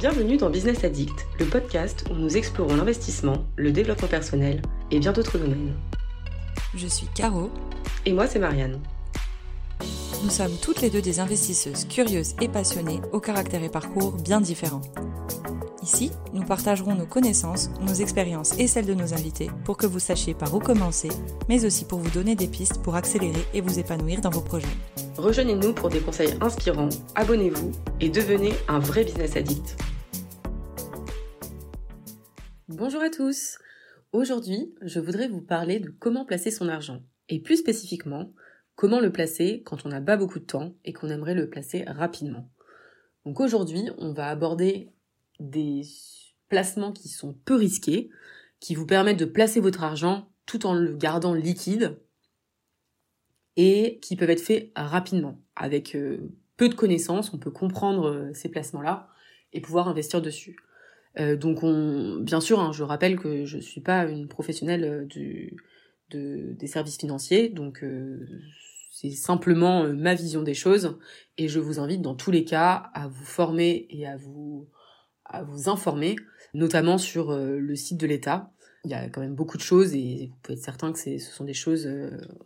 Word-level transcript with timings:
Bienvenue 0.00 0.38
dans 0.38 0.48
Business 0.48 0.82
Addict, 0.82 1.26
le 1.38 1.44
podcast 1.44 2.06
où 2.10 2.14
nous 2.14 2.38
explorons 2.38 2.74
l'investissement, 2.74 3.44
le 3.56 3.70
développement 3.70 4.08
personnel 4.08 4.62
et 4.90 4.98
bien 4.98 5.12
d'autres 5.12 5.36
domaines. 5.36 5.74
Je 6.74 6.86
suis 6.86 7.06
Caro. 7.14 7.50
Et 8.06 8.14
moi, 8.14 8.26
c'est 8.26 8.38
Marianne. 8.38 8.80
Nous 10.24 10.30
sommes 10.30 10.56
toutes 10.62 10.80
les 10.80 10.88
deux 10.88 11.02
des 11.02 11.20
investisseuses 11.20 11.84
curieuses 11.84 12.34
et 12.40 12.48
passionnées 12.48 13.02
au 13.12 13.20
caractère 13.20 13.62
et 13.62 13.68
parcours 13.68 14.12
bien 14.12 14.40
différents. 14.40 14.80
Ici, 15.82 16.10
nous 16.32 16.44
partagerons 16.44 16.94
nos 16.94 17.04
connaissances, 17.04 17.68
nos 17.82 17.92
expériences 17.92 18.58
et 18.58 18.68
celles 18.68 18.86
de 18.86 18.94
nos 18.94 19.12
invités 19.12 19.50
pour 19.66 19.76
que 19.76 19.86
vous 19.86 19.98
sachiez 19.98 20.32
par 20.32 20.54
où 20.54 20.60
commencer, 20.60 21.10
mais 21.50 21.66
aussi 21.66 21.84
pour 21.84 21.98
vous 21.98 22.10
donner 22.10 22.36
des 22.36 22.48
pistes 22.48 22.82
pour 22.82 22.94
accélérer 22.94 23.44
et 23.52 23.60
vous 23.60 23.78
épanouir 23.78 24.22
dans 24.22 24.30
vos 24.30 24.40
projets. 24.40 24.66
Rejoignez-nous 25.20 25.74
pour 25.74 25.90
des 25.90 26.00
conseils 26.00 26.32
inspirants, 26.40 26.88
abonnez-vous 27.14 27.72
et 28.00 28.08
devenez 28.08 28.52
un 28.68 28.78
vrai 28.78 29.04
business 29.04 29.36
addict. 29.36 29.76
Bonjour 32.68 33.02
à 33.02 33.10
tous 33.10 33.58
Aujourd'hui, 34.12 34.74
je 34.80 34.98
voudrais 34.98 35.28
vous 35.28 35.42
parler 35.42 35.78
de 35.78 35.90
comment 35.90 36.24
placer 36.24 36.50
son 36.50 36.70
argent, 36.70 37.02
et 37.28 37.38
plus 37.38 37.58
spécifiquement, 37.58 38.32
comment 38.76 38.98
le 38.98 39.12
placer 39.12 39.62
quand 39.62 39.84
on 39.84 39.90
n'a 39.90 40.00
pas 40.00 40.16
beaucoup 40.16 40.38
de 40.38 40.46
temps 40.46 40.74
et 40.86 40.94
qu'on 40.94 41.10
aimerait 41.10 41.34
le 41.34 41.50
placer 41.50 41.84
rapidement. 41.86 42.50
Donc 43.26 43.40
aujourd'hui, 43.40 43.90
on 43.98 44.14
va 44.14 44.28
aborder 44.28 44.88
des 45.38 45.82
placements 46.48 46.92
qui 46.92 47.10
sont 47.10 47.34
peu 47.44 47.56
risqués, 47.56 48.08
qui 48.58 48.74
vous 48.74 48.86
permettent 48.86 49.20
de 49.20 49.26
placer 49.26 49.60
votre 49.60 49.82
argent 49.82 50.32
tout 50.46 50.64
en 50.64 50.72
le 50.72 50.96
gardant 50.96 51.34
liquide 51.34 51.98
et 53.56 53.98
qui 54.00 54.16
peuvent 54.16 54.30
être 54.30 54.40
faits 54.40 54.70
rapidement. 54.76 55.40
Avec 55.56 55.94
euh, 55.94 56.30
peu 56.56 56.68
de 56.68 56.74
connaissances, 56.74 57.32
on 57.34 57.38
peut 57.38 57.50
comprendre 57.50 58.08
euh, 58.08 58.30
ces 58.34 58.48
placements-là 58.48 59.08
et 59.52 59.60
pouvoir 59.60 59.88
investir 59.88 60.22
dessus. 60.22 60.56
Euh, 61.18 61.36
donc, 61.36 61.62
on, 61.62 62.18
bien 62.20 62.40
sûr, 62.40 62.60
hein, 62.60 62.72
je 62.72 62.84
rappelle 62.84 63.18
que 63.18 63.44
je 63.44 63.58
suis 63.58 63.80
pas 63.80 64.04
une 64.04 64.28
professionnelle 64.28 65.06
du, 65.08 65.56
de, 66.10 66.52
des 66.52 66.66
services 66.66 66.98
financiers, 66.98 67.48
donc 67.48 67.84
c'est 68.92 69.10
simplement 69.10 69.84
ma 69.92 70.14
vision 70.14 70.42
des 70.42 70.54
choses, 70.54 70.98
et 71.36 71.48
je 71.48 71.58
vous 71.58 71.80
invite 71.80 72.02
dans 72.02 72.14
tous 72.14 72.30
les 72.30 72.44
cas 72.44 72.90
à 72.94 73.08
vous 73.08 73.24
former 73.24 73.86
et 73.90 74.06
à 74.06 74.16
vous 74.16 74.68
à 75.24 75.42
vous 75.44 75.68
informer, 75.68 76.16
notamment 76.54 76.98
sur 76.98 77.32
le 77.36 77.76
site 77.76 77.98
de 77.98 78.06
l'État. 78.06 78.52
Il 78.84 78.90
y 78.90 78.94
a 78.94 79.08
quand 79.08 79.20
même 79.20 79.36
beaucoup 79.36 79.56
de 79.56 79.62
choses 79.62 79.94
et 79.94 80.28
vous 80.30 80.36
pouvez 80.42 80.58
être 80.58 80.64
certain 80.64 80.92
que 80.92 80.98
ce 80.98 81.18
sont 81.18 81.44
des 81.44 81.54
choses 81.54 81.88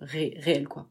réelles, 0.00 0.69
quoi. 0.69 0.89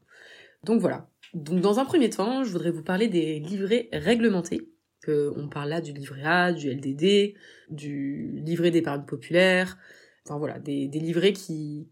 Donc 0.64 0.80
voilà. 0.80 1.08
Donc 1.34 1.60
dans 1.60 1.78
un 1.78 1.84
premier 1.84 2.10
temps, 2.10 2.44
je 2.44 2.50
voudrais 2.50 2.70
vous 2.70 2.82
parler 2.82 3.08
des 3.08 3.38
livrets 3.40 3.88
réglementés 3.92 4.74
on 5.08 5.48
parle 5.48 5.70
là 5.70 5.80
du 5.80 5.92
livret 5.92 6.22
A, 6.24 6.52
du 6.52 6.70
LDD, 6.70 7.34
du 7.70 8.40
livret 8.40 8.70
d'épargne 8.70 9.04
populaire, 9.04 9.78
enfin 10.24 10.38
voilà, 10.38 10.58
des, 10.58 10.86
livrets 10.88 11.32
qui, 11.32 11.88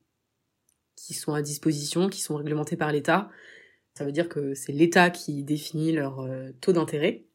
sont 0.97 1.35
à 1.35 1.43
disposition, 1.43 2.09
qui 2.09 2.21
sont 2.21 2.37
réglementés 2.37 2.77
par 2.77 2.93
l'État. 2.93 3.31
Ça 3.95 4.05
veut 4.05 4.13
dire 4.13 4.29
que 4.29 4.55
c'est 4.55 4.73
l'État 4.73 5.11
qui 5.11 5.43
définit 5.43 5.93
leur 5.93 6.21
euh, 6.21 6.51
taux 6.61 6.73
d'intérêt. 6.73 7.27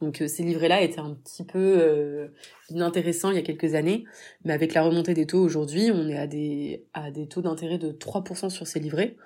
Donc 0.00 0.20
euh, 0.20 0.28
ces 0.28 0.42
livrets-là 0.42 0.82
étaient 0.82 1.00
un 1.00 1.14
petit 1.14 1.44
peu 1.44 1.58
euh, 1.58 2.28
inintéressants 2.68 3.30
il 3.30 3.36
y 3.36 3.38
a 3.38 3.42
quelques 3.42 3.74
années, 3.74 4.04
mais 4.44 4.52
avec 4.52 4.74
la 4.74 4.82
remontée 4.82 5.14
des 5.14 5.26
taux 5.26 5.40
aujourd'hui, 5.40 5.90
on 5.90 6.08
est 6.08 6.18
à 6.18 6.26
des, 6.26 6.86
à 6.92 7.10
des 7.10 7.28
taux 7.28 7.40
d'intérêt 7.40 7.78
de 7.78 7.92
3% 7.92 8.50
sur 8.50 8.66
ces 8.66 8.80
livrets 8.80 9.16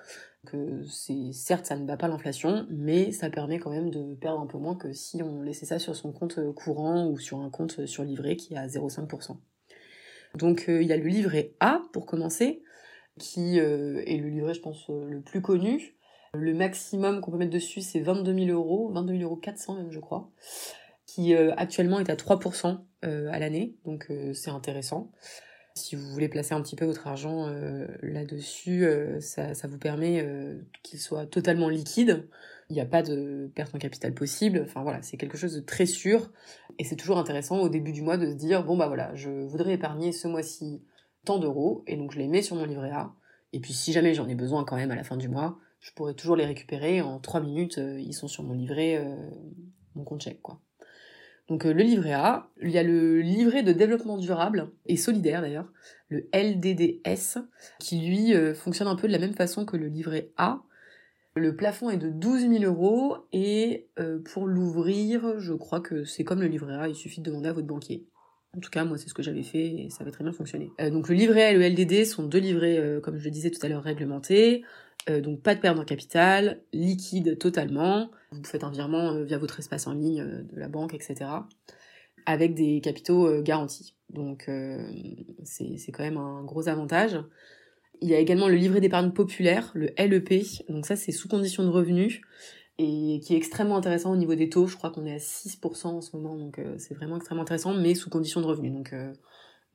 que 0.45 0.83
certes 1.31 1.65
ça 1.65 1.75
ne 1.75 1.85
bat 1.85 1.97
pas 1.97 2.07
l'inflation, 2.07 2.65
mais 2.69 3.11
ça 3.11 3.29
permet 3.29 3.59
quand 3.59 3.71
même 3.71 3.89
de 3.89 4.15
perdre 4.15 4.39
un 4.39 4.47
peu 4.47 4.57
moins 4.57 4.75
que 4.75 4.93
si 4.93 5.21
on 5.21 5.41
laissait 5.41 5.65
ça 5.65 5.79
sur 5.79 5.95
son 5.95 6.11
compte 6.13 6.39
courant 6.53 7.07
ou 7.07 7.19
sur 7.19 7.39
un 7.39 7.49
compte 7.49 7.85
sur 7.85 8.03
livret 8.03 8.35
qui 8.35 8.53
est 8.53 8.57
à 8.57 8.67
0,5%. 8.67 9.37
Donc 10.35 10.65
euh, 10.69 10.81
il 10.81 10.87
y 10.87 10.93
a 10.93 10.97
le 10.97 11.07
livret 11.07 11.53
A 11.59 11.81
pour 11.93 12.05
commencer, 12.05 12.61
qui 13.19 13.59
euh, 13.59 14.03
est 14.05 14.17
le 14.17 14.29
livret 14.29 14.53
je 14.53 14.61
pense 14.61 14.89
euh, 14.89 15.05
le 15.09 15.21
plus 15.21 15.41
connu. 15.41 15.95
Le 16.33 16.53
maximum 16.53 17.21
qu'on 17.21 17.31
peut 17.31 17.37
mettre 17.37 17.53
dessus 17.53 17.81
c'est 17.81 18.01
22 18.01 18.33
000 18.33 18.47
euros, 18.47 18.91
22 18.93 19.13
000 19.13 19.23
euros 19.23 19.37
400 19.37 19.75
même 19.75 19.91
je 19.91 19.99
crois, 19.99 20.29
qui 21.05 21.33
actuellement 21.33 21.99
est 21.99 22.09
à 22.09 22.15
3% 22.15 22.79
à 23.03 23.39
l'année, 23.39 23.77
donc 23.85 24.11
c'est 24.33 24.49
intéressant. 24.49 25.11
Si 25.77 25.97
vous 25.97 26.09
voulez 26.09 26.29
placer 26.29 26.53
un 26.53 26.61
petit 26.61 26.77
peu 26.77 26.85
votre 26.85 27.05
argent 27.05 27.47
euh, 27.49 27.85
là-dessus, 28.01 28.85
euh, 28.85 29.19
ça, 29.19 29.51
vous 29.67 29.77
permet 29.77 30.21
euh, 30.21 30.57
qu'il 30.83 30.99
soit 31.01 31.25
totalement 31.25 31.67
liquide. 31.67 32.29
Il 32.69 32.73
n'y 32.75 32.81
a 32.81 32.85
pas 32.85 33.03
de 33.03 33.51
perte 33.53 33.75
en 33.75 33.77
capital 33.77 34.13
possible. 34.13 34.61
Enfin 34.63 34.83
voilà, 34.83 35.01
c'est 35.01 35.17
quelque 35.17 35.37
chose 35.37 35.53
de 35.53 35.59
très 35.59 35.85
sûr. 35.85 36.31
Et 36.79 36.85
c'est 36.85 36.95
toujours 36.95 37.17
intéressant 37.17 37.59
au 37.59 37.67
début 37.67 37.91
du 37.91 38.03
mois 38.03 38.15
de 38.15 38.27
se 38.27 38.35
dire, 38.35 38.63
bon 38.63 38.77
bah 38.77 38.87
voilà, 38.87 39.13
je 39.15 39.29
voudrais 39.29 39.73
épargner 39.73 40.13
ce 40.13 40.29
mois-ci 40.29 40.81
tant 41.25 41.39
d'euros, 41.39 41.83
et 41.87 41.97
donc 41.97 42.13
je 42.13 42.19
les 42.19 42.27
mets 42.27 42.41
sur 42.41 42.55
mon 42.55 42.65
livret 42.65 42.91
A. 42.91 43.13
Et 43.51 43.59
puis 43.59 43.73
si 43.73 43.91
jamais 43.91 44.13
j'en 44.13 44.29
ai 44.29 44.35
besoin 44.35 44.63
quand 44.63 44.77
même 44.77 44.91
à 44.91 44.95
la 44.95 45.03
fin 45.03 45.17
du 45.17 45.27
mois, 45.27 45.59
je 45.81 45.91
pourrais 45.91 46.13
toujours 46.13 46.37
les 46.37 46.45
récupérer. 46.45 47.01
En 47.01 47.19
trois 47.19 47.41
minutes, 47.41 47.77
ils 47.77 48.13
sont 48.13 48.29
sur 48.29 48.43
mon 48.43 48.53
livret, 48.53 49.05
mon 49.93 50.05
compte 50.05 50.21
chèque 50.21 50.41
quoi. 50.41 50.61
Donc 51.47 51.65
euh, 51.65 51.73
le 51.73 51.83
livret 51.83 52.13
A, 52.13 52.49
il 52.61 52.71
y 52.71 52.77
a 52.77 52.83
le 52.83 53.21
livret 53.21 53.63
de 53.63 53.71
développement 53.71 54.17
durable 54.17 54.69
et 54.87 54.97
solidaire 54.97 55.41
d'ailleurs, 55.41 55.71
le 56.09 56.27
LDDS, 56.33 57.39
qui 57.79 57.99
lui 57.99 58.33
euh, 58.33 58.53
fonctionne 58.53 58.87
un 58.87 58.95
peu 58.95 59.07
de 59.07 59.13
la 59.13 59.19
même 59.19 59.33
façon 59.33 59.65
que 59.65 59.77
le 59.77 59.87
livret 59.87 60.31
A. 60.37 60.61
Le 61.35 61.55
plafond 61.55 61.89
est 61.89 61.97
de 61.97 62.09
12 62.09 62.49
000 62.49 62.63
euros 62.63 63.17
et 63.33 63.89
euh, 63.99 64.19
pour 64.19 64.47
l'ouvrir, 64.47 65.39
je 65.39 65.53
crois 65.53 65.81
que 65.81 66.05
c'est 66.05 66.23
comme 66.23 66.41
le 66.41 66.47
livret 66.47 66.75
A, 66.75 66.87
il 66.87 66.95
suffit 66.95 67.21
de 67.21 67.29
demander 67.29 67.49
à 67.49 67.53
votre 67.53 67.67
banquier. 67.67 68.07
En 68.55 68.61
tout 68.61 68.69
cas, 68.69 68.85
moi, 68.85 68.97
c'est 68.97 69.09
ce 69.09 69.13
que 69.13 69.21
j'avais 69.21 69.43
fait 69.43 69.65
et 69.65 69.89
ça 69.89 70.03
avait 70.03 70.11
très 70.11 70.23
bien 70.23 70.31
fonctionné. 70.31 70.71
donc 70.89 71.09
le 71.09 71.15
livret 71.15 71.43
A 71.43 71.51
et 71.51 71.57
le 71.57 71.67
LDD 71.67 72.05
sont 72.05 72.23
deux 72.23 72.39
livrets, 72.39 73.01
comme 73.03 73.17
je 73.17 73.25
le 73.25 73.31
disais 73.31 73.51
tout 73.51 73.59
à 73.63 73.67
l'heure, 73.67 73.83
réglementés. 73.83 74.63
Euh, 75.09 75.21
donc 75.21 75.41
pas 75.41 75.53
de 75.53 75.59
perte 75.59 75.77
en 75.77 75.85
capital, 75.85 76.61
liquide 76.73 77.37
totalement. 77.37 78.09
Vous 78.31 78.43
faites 78.43 78.63
un 78.63 78.71
virement 78.71 79.11
euh, 79.11 79.23
via 79.23 79.37
votre 79.37 79.59
espace 79.59 79.85
en 79.87 79.93
ligne 79.93 80.21
euh, 80.21 80.41
de 80.41 80.59
la 80.59 80.67
banque, 80.67 80.93
etc. 80.93 81.29
Avec 82.25 82.55
des 82.55 82.81
capitaux 82.81 83.41
garantis. 83.43 83.93
Donc 84.09 84.49
c'est 85.43 85.91
quand 85.91 86.03
même 86.03 86.17
un 86.17 86.43
gros 86.43 86.67
avantage. 86.67 87.19
Il 88.01 88.09
y 88.09 88.15
a 88.15 88.19
également 88.19 88.47
le 88.47 88.55
livret 88.55 88.81
d'épargne 88.81 89.11
populaire, 89.11 89.71
le 89.75 89.91
LEP. 89.95 90.43
Donc 90.67 90.87
ça 90.87 90.95
c'est 90.95 91.11
sous 91.11 91.27
condition 91.27 91.63
de 91.63 91.69
revenus 91.69 92.21
et 92.79 93.19
qui 93.23 93.35
est 93.35 93.37
extrêmement 93.37 93.77
intéressant 93.77 94.11
au 94.11 94.15
niveau 94.15 94.33
des 94.33 94.49
taux. 94.49 94.65
Je 94.65 94.75
crois 94.75 94.89
qu'on 94.89 95.05
est 95.05 95.13
à 95.13 95.17
6% 95.17 95.87
en 95.87 96.01
ce 96.01 96.15
moment, 96.15 96.35
donc 96.35 96.59
c'est 96.79 96.95
vraiment 96.95 97.17
extrêmement 97.17 97.43
intéressant, 97.43 97.75
mais 97.75 97.93
sous 97.93 98.09
condition 98.09 98.41
de 98.41 98.47
revenus. 98.47 98.73
Donc, 98.73 98.95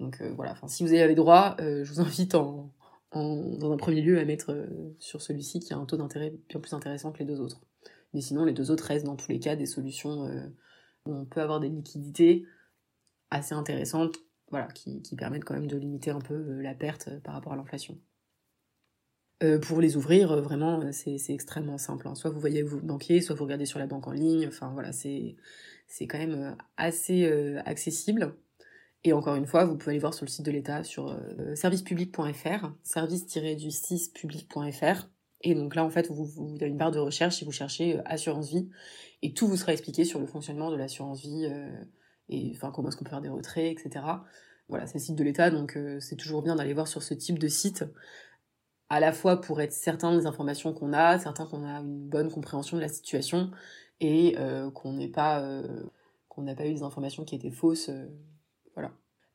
donc 0.00 0.20
voilà, 0.34 0.56
si 0.66 0.82
vous 0.82 0.92
avez 0.92 1.14
droit, 1.14 1.54
je 1.60 1.92
vous 1.92 2.00
invite 2.00 2.34
en, 2.34 2.72
dans 3.12 3.72
un 3.72 3.76
premier 3.76 4.02
lieu 4.02 4.18
à 4.18 4.24
mettre 4.24 4.52
euh, 4.52 4.94
sur 4.98 5.20
celui-ci 5.20 5.60
qui 5.60 5.72
a 5.72 5.76
un 5.76 5.84
taux 5.84 5.96
d'intérêt 5.96 6.32
bien 6.48 6.60
plus 6.60 6.72
intéressant 6.74 7.12
que 7.12 7.18
les 7.18 7.24
deux 7.24 7.40
autres. 7.40 7.60
Mais 8.14 8.20
sinon, 8.20 8.44
les 8.44 8.52
deux 8.52 8.70
autres 8.70 8.84
restent 8.84 9.06
dans 9.06 9.16
tous 9.16 9.30
les 9.30 9.40
cas 9.40 9.56
des 9.56 9.66
solutions 9.66 10.26
euh, 10.26 10.46
où 11.06 11.14
on 11.14 11.24
peut 11.24 11.40
avoir 11.40 11.60
des 11.60 11.68
liquidités 11.68 12.46
assez 13.30 13.54
intéressantes, 13.54 14.16
voilà, 14.50 14.66
qui, 14.68 15.02
permettent 15.16 15.44
quand 15.44 15.54
même 15.54 15.68
de 15.68 15.76
limiter 15.76 16.10
un 16.10 16.20
peu 16.20 16.34
euh, 16.34 16.62
la 16.62 16.74
perte 16.74 17.20
par 17.20 17.34
rapport 17.34 17.52
à 17.52 17.56
l'inflation. 17.56 17.98
pour 19.62 19.80
les 19.80 19.96
ouvrir, 19.96 20.40
vraiment, 20.42 20.92
c'est 20.92 21.18
extrêmement 21.30 21.78
simple. 21.78 22.06
Hein. 22.06 22.14
Soit 22.14 22.30
vous 22.30 22.40
voyez 22.40 22.62
vos 22.62 22.80
banquiers, 22.80 23.20
soit 23.20 23.34
vous 23.34 23.44
regardez 23.44 23.66
sur 23.66 23.78
la 23.78 23.86
banque 23.86 24.06
en 24.06 24.12
ligne. 24.12 24.46
Enfin 24.46 24.70
voilà, 24.72 24.92
c'est 24.92 25.36
quand 26.02 26.18
même 26.18 26.56
assez 26.76 27.26
accessible. 27.64 28.34
Et 29.04 29.12
encore 29.12 29.36
une 29.36 29.46
fois, 29.46 29.64
vous 29.64 29.76
pouvez 29.76 29.92
aller 29.92 29.98
voir 29.98 30.12
sur 30.12 30.26
le 30.26 30.30
site 30.30 30.44
de 30.44 30.50
l'État 30.50 30.84
sur 30.84 31.08
euh, 31.08 31.54
servicepublic.fr, 31.54 32.70
service-du-6 32.82 34.12
public.fr. 34.12 35.08
Et 35.42 35.54
donc 35.54 35.74
là, 35.74 35.84
en 35.84 35.90
fait, 35.90 36.10
vous, 36.10 36.56
avez 36.56 36.66
une 36.66 36.76
barre 36.76 36.90
de 36.90 36.98
recherche 36.98 37.40
et 37.40 37.46
vous 37.46 37.52
cherchez 37.52 37.96
euh, 37.96 38.02
assurance 38.04 38.50
vie. 38.50 38.68
Et 39.22 39.32
tout 39.32 39.48
vous 39.48 39.56
sera 39.56 39.72
expliqué 39.72 40.04
sur 40.04 40.20
le 40.20 40.26
fonctionnement 40.26 40.70
de 40.70 40.76
l'assurance 40.76 41.22
vie, 41.22 41.46
euh, 41.50 41.70
et 42.28 42.52
enfin 42.54 42.70
comment 42.70 42.88
est-ce 42.88 42.96
qu'on 42.98 43.04
peut 43.04 43.10
faire 43.10 43.22
des 43.22 43.30
retraits, 43.30 43.72
etc. 43.72 44.04
Voilà, 44.68 44.86
c'est 44.86 44.98
le 44.98 45.04
site 45.04 45.16
de 45.16 45.24
l'État, 45.24 45.50
donc 45.50 45.76
c'est 45.98 46.14
toujours 46.14 46.42
bien 46.42 46.54
d'aller 46.54 46.72
voir 46.74 46.86
sur 46.86 47.02
ce 47.02 47.12
type 47.12 47.40
de 47.40 47.48
site, 47.48 47.84
à 48.88 49.00
la 49.00 49.12
fois 49.12 49.40
pour 49.40 49.60
être 49.60 49.72
certain 49.72 50.16
des 50.16 50.26
informations 50.26 50.72
qu'on 50.72 50.92
a, 50.92 51.18
certain 51.18 51.44
qu'on 51.44 51.64
a 51.64 51.80
une 51.80 52.08
bonne 52.08 52.30
compréhension 52.30 52.76
de 52.76 52.82
la 52.82 52.88
situation, 52.88 53.50
et 53.98 54.36
qu'on 54.74 54.92
n'ait 54.92 55.08
pas 55.08 55.44
qu'on 56.28 56.42
n'a 56.42 56.54
pas 56.54 56.66
eu 56.66 56.74
des 56.74 56.82
informations 56.84 57.24
qui 57.24 57.34
étaient 57.34 57.50
fausses 57.50 57.90
voilà. 58.74 58.92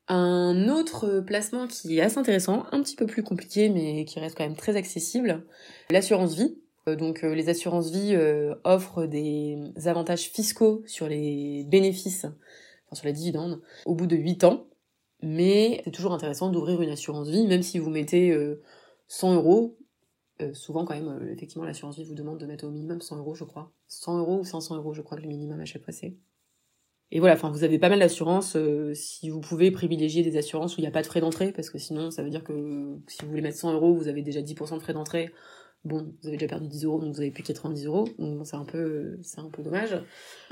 Un 0.07 0.69
autre 0.69 1.19
placement 1.21 1.67
qui 1.67 1.97
est 1.97 2.01
assez 2.01 2.19
intéressant, 2.19 2.65
un 2.71 2.81
petit 2.83 2.95
peu 2.95 3.07
plus 3.07 3.23
compliqué 3.23 3.69
mais 3.69 4.05
qui 4.05 4.19
reste 4.19 4.37
quand 4.37 4.43
même 4.43 4.55
très 4.55 4.75
accessible, 4.75 5.43
l'assurance 5.89 6.35
vie. 6.35 6.57
Euh, 6.87 6.95
donc 6.95 7.23
euh, 7.23 7.33
les 7.33 7.49
assurances 7.49 7.91
vie 7.91 8.13
euh, 8.13 8.55
offrent 8.63 9.05
des 9.05 9.57
avantages 9.85 10.29
fiscaux 10.29 10.83
sur 10.85 11.07
les 11.07 11.65
bénéfices, 11.67 12.25
enfin 12.25 12.95
sur 12.95 13.05
les 13.05 13.13
dividendes, 13.13 13.61
au 13.85 13.95
bout 13.95 14.07
de 14.07 14.15
8 14.15 14.43
ans. 14.43 14.67
Mais 15.21 15.81
c'est 15.83 15.91
toujours 15.91 16.13
intéressant 16.13 16.49
d'ouvrir 16.49 16.81
une 16.81 16.89
assurance 16.89 17.29
vie, 17.29 17.47
même 17.47 17.63
si 17.63 17.79
vous 17.79 17.89
mettez 17.89 18.37
100 19.07 19.33
euros. 19.35 19.77
souvent 20.53 20.85
quand 20.85 20.93
même, 20.93 21.29
effectivement, 21.31 21.63
l'assurance 21.63 21.95
vie 21.95 22.03
vous 22.03 22.13
demande 22.13 22.37
de 22.37 22.45
mettre 22.45 22.65
au 22.65 22.69
minimum 22.69 23.01
100 23.01 23.17
euros, 23.17 23.33
je 23.33 23.43
crois. 23.43 23.71
100 23.87 24.19
euros 24.19 24.39
ou 24.41 24.43
500 24.43 24.75
euros, 24.75 24.93
je 24.93 25.01
crois 25.01 25.17
que 25.17 25.23
le 25.23 25.29
minimum 25.29 25.59
à 25.59 25.65
chaque 25.65 25.83
fois. 25.83 25.93
Et 27.11 27.19
voilà, 27.19 27.35
enfin, 27.35 27.51
vous 27.51 27.63
avez 27.63 27.77
pas 27.77 27.89
mal 27.89 27.99
d'assurances. 27.99 28.55
Euh, 28.55 28.93
si 28.93 29.29
vous 29.29 29.39
pouvez 29.39 29.71
privilégier 29.71 30.23
des 30.23 30.37
assurances 30.37 30.75
où 30.75 30.79
il 30.79 30.83
n'y 30.83 30.87
a 30.87 30.91
pas 30.91 31.01
de 31.01 31.07
frais 31.07 31.21
d'entrée, 31.21 31.51
parce 31.51 31.69
que 31.69 31.77
sinon, 31.77 32.09
ça 32.11 32.23
veut 32.23 32.29
dire 32.29 32.43
que 32.43 32.97
si 33.07 33.21
vous 33.21 33.29
voulez 33.29 33.41
mettre 33.41 33.57
100 33.57 33.73
euros, 33.73 33.93
vous 33.93 34.07
avez 34.07 34.21
déjà 34.21 34.41
10% 34.41 34.75
de 34.75 34.81
frais 34.81 34.93
d'entrée. 34.93 35.29
Bon, 35.83 36.13
vous 36.21 36.27
avez 36.27 36.37
déjà 36.37 36.47
perdu 36.47 36.67
10 36.67 36.85
euros, 36.85 36.99
donc 36.99 37.13
vous 37.13 37.21
avez 37.21 37.29
plus 37.29 37.43
90 37.43 37.85
euros. 37.85 38.07
Donc 38.17 38.45
c'est 38.47 38.55
un 38.55 38.65
peu, 38.65 39.19
c'est 39.21 39.39
un 39.39 39.49
peu 39.49 39.61
dommage. 39.61 40.01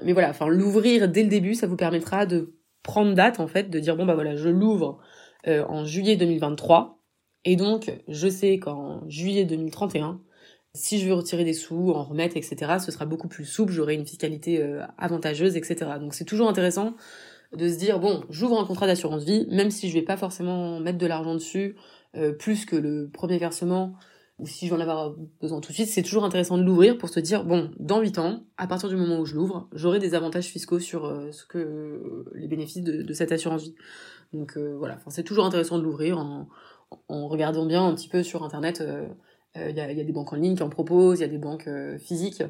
Mais 0.04 0.14
voilà, 0.14 0.30
enfin, 0.30 0.48
l'ouvrir 0.48 1.10
dès 1.10 1.24
le 1.24 1.30
début, 1.30 1.56
ça 1.56 1.66
vous 1.66 1.76
permettra 1.76 2.28
de 2.28 2.54
prendre 2.84 3.16
date, 3.16 3.40
en 3.40 3.48
fait, 3.48 3.70
de 3.72 3.80
dire, 3.80 3.98
bon, 3.98 4.06
bah 4.06 4.14
voilà, 4.14 4.36
je 4.36 4.50
l'ouvre 4.50 5.00
euh, 5.48 5.66
en 5.68 5.86
juillet 5.86 6.18
2023. 6.18 7.00
Et 7.46 7.56
donc, 7.56 7.92
je 8.08 8.28
sais 8.28 8.60
qu'en 8.60 9.02
juillet 9.10 9.46
2031, 9.46 10.22
si 10.76 11.00
je 11.00 11.08
veux 11.08 11.14
retirer 11.14 11.44
des 11.44 11.54
sous, 11.54 11.92
en 11.92 12.04
remettre, 12.04 12.36
etc., 12.36 12.80
ce 12.84 12.92
sera 12.92 13.06
beaucoup 13.06 13.28
plus 13.28 13.46
souple, 13.46 13.72
j'aurai 13.72 13.94
une 13.94 14.06
fiscalité 14.06 14.62
euh, 14.62 14.82
avantageuse, 14.98 15.56
etc. 15.56 15.92
Donc 16.00 16.16
c'est 16.16 16.26
toujours 16.26 16.50
intéressant 16.50 16.96
de 17.56 17.70
se 17.70 17.78
dire, 17.78 18.00
bon, 18.00 18.24
j'ouvre 18.30 18.60
un 18.60 18.66
contrat 18.66 18.88
d'assurance 18.88 19.24
vie, 19.24 19.46
même 19.52 19.70
si 19.70 19.88
je 19.88 19.94
vais 19.94 20.02
pas 20.02 20.18
forcément 20.18 20.80
mettre 20.80 20.98
de 20.98 21.06
l'argent 21.06 21.36
dessus, 21.36 21.76
euh, 22.16 22.32
plus 22.32 22.66
que 22.66 22.76
le 22.76 23.08
premier 23.14 23.38
versement, 23.38 23.94
ou 24.40 24.48
si 24.48 24.66
je 24.66 24.74
vais 24.74 24.78
en 24.78 24.82
avoir 24.82 25.14
besoin 25.40 25.62
tout 25.62 25.70
de 25.70 25.76
suite, 25.76 25.90
c'est 25.90 26.02
toujours 26.02 26.24
intéressant 26.24 26.58
de 26.58 26.64
l'ouvrir 26.64 26.98
pour 26.98 27.10
se 27.10 27.20
dire, 27.20 27.44
bon, 27.44 27.70
dans 27.80 28.02
8 28.02 28.18
ans, 28.18 28.44
à 28.58 28.66
partir 28.66 28.90
du 28.90 28.96
moment 28.96 29.20
où 29.20 29.26
je 29.26 29.36
l'ouvre, 29.36 29.70
j'aurai 29.74 30.00
des 30.00 30.16
avantages 30.16 30.48
fiscaux 30.48 30.80
sur 30.80 31.06
euh, 31.06 31.32
ce 31.32 31.46
que 31.46 32.26
les 32.34 32.48
bénéfices 32.48 32.82
de, 32.82 33.04
de 33.04 33.14
cette 33.14 33.32
assurance 33.32 33.62
vie. 33.62 33.76
Donc 34.34 34.58
voilà, 34.58 34.96
enfin, 34.96 35.12
c'est 35.12 35.22
toujours 35.22 35.46
intéressant 35.46 35.78
de 35.78 35.84
l'ouvrir 35.84 36.18
en, 36.18 36.50
en 37.08 37.28
regardant 37.28 37.68
bien 37.68 37.86
un 37.86 37.94
petit 37.94 38.10
peu 38.10 38.24
sur 38.24 38.44
Internet 38.44 38.82
il 39.56 39.62
euh, 39.62 39.70
y, 39.72 39.80
a, 39.80 39.92
y, 39.92 40.02
a, 40.02 40.04
des 40.04 40.12
banques 40.12 40.34
en 40.34 40.36
ligne 40.36 40.56
qui 40.56 40.64
en 40.64 40.70
proposent, 40.70 41.20
il 41.20 41.22
y 41.22 41.26
a 41.26 41.28
des 41.28 41.38
banques 41.38 41.68
euh, 41.68 41.98
physiques. 42.00 42.42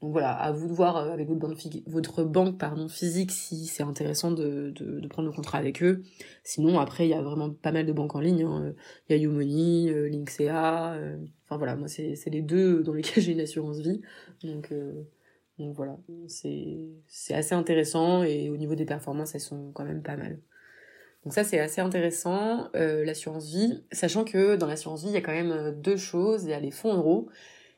Donc 0.00 0.12
voilà, 0.12 0.32
à 0.32 0.52
vous 0.52 0.68
de 0.68 0.72
voir 0.72 0.96
euh, 0.96 1.12
avec 1.12 1.28
votre 1.28 1.40
banque, 1.40 1.58
votre 1.86 2.24
banque 2.24 2.58
pardon, 2.58 2.88
physique 2.88 3.32
si 3.32 3.66
c'est 3.66 3.82
intéressant 3.82 4.30
de, 4.30 4.70
de, 4.70 5.00
de, 5.00 5.08
prendre 5.08 5.28
le 5.28 5.34
contrat 5.34 5.58
avec 5.58 5.82
eux. 5.82 6.02
Sinon, 6.44 6.78
après, 6.78 7.06
il 7.06 7.10
y 7.10 7.14
a 7.14 7.22
vraiment 7.22 7.50
pas 7.50 7.72
mal 7.72 7.86
de 7.86 7.92
banques 7.92 8.14
en 8.14 8.20
ligne. 8.20 8.44
Hein. 8.44 8.74
Il 9.08 9.16
y 9.16 9.18
a 9.18 9.22
YouMoney, 9.22 9.90
euh, 9.90 10.08
Linksea. 10.08 10.96
enfin 11.44 11.56
voilà, 11.56 11.74
moi, 11.76 11.88
c'est 11.88 12.30
les 12.30 12.42
deux 12.42 12.82
dans 12.82 12.92
lesquels 12.94 13.22
j'ai 13.22 13.32
une 13.32 13.40
assurance 13.40 13.78
vie. 13.78 14.00
Donc, 14.44 14.72
donc 15.58 15.74
voilà, 15.74 15.98
c'est 16.28 17.34
assez 17.34 17.54
intéressant 17.54 18.22
et 18.22 18.50
au 18.50 18.56
niveau 18.56 18.74
des 18.74 18.84
performances, 18.84 19.34
elles 19.34 19.40
sont 19.40 19.72
quand 19.72 19.84
même 19.84 20.02
pas 20.02 20.16
mal. 20.16 20.40
Donc 21.24 21.32
ça 21.32 21.44
c'est 21.44 21.60
assez 21.60 21.80
intéressant, 21.80 22.68
euh, 22.74 23.04
l'assurance 23.04 23.48
vie, 23.48 23.84
sachant 23.92 24.24
que 24.24 24.56
dans 24.56 24.66
l'assurance 24.66 25.02
vie 25.02 25.10
il 25.10 25.14
y 25.14 25.16
a 25.16 25.20
quand 25.20 25.32
même 25.32 25.52
euh, 25.52 25.72
deux 25.72 25.96
choses, 25.96 26.44
il 26.44 26.50
y 26.50 26.52
a 26.52 26.60
les 26.60 26.72
fonds 26.72 26.94
euros, 26.94 27.28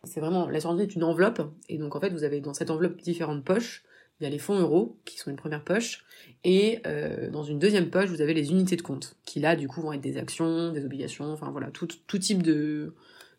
c'est 0.04 0.20
vraiment, 0.20 0.48
l'assurance 0.48 0.78
vie 0.78 0.84
est 0.84 0.94
une 0.94 1.04
enveloppe, 1.04 1.42
et 1.68 1.76
donc 1.76 1.94
en 1.94 2.00
fait 2.00 2.10
vous 2.10 2.24
avez 2.24 2.40
dans 2.40 2.54
cette 2.54 2.70
enveloppe 2.70 3.00
différentes 3.02 3.44
poches, 3.44 3.84
il 4.20 4.24
y 4.24 4.26
a 4.26 4.30
les 4.30 4.38
fonds 4.38 4.58
euros 4.58 4.98
qui 5.04 5.18
sont 5.18 5.30
une 5.30 5.36
première 5.36 5.62
poche, 5.62 6.04
et 6.42 6.80
euh, 6.86 7.30
dans 7.30 7.42
une 7.42 7.58
deuxième 7.58 7.90
poche 7.90 8.08
vous 8.08 8.22
avez 8.22 8.32
les 8.32 8.50
unités 8.50 8.76
de 8.76 8.82
compte, 8.82 9.16
qui 9.26 9.40
là 9.40 9.56
du 9.56 9.68
coup 9.68 9.82
vont 9.82 9.92
être 9.92 10.00
des 10.00 10.16
actions, 10.16 10.72
des 10.72 10.84
obligations, 10.84 11.30
enfin 11.30 11.50
voilà, 11.50 11.70
tout, 11.70 11.88
tout 12.06 12.18
type 12.18 12.42
de 12.42 12.94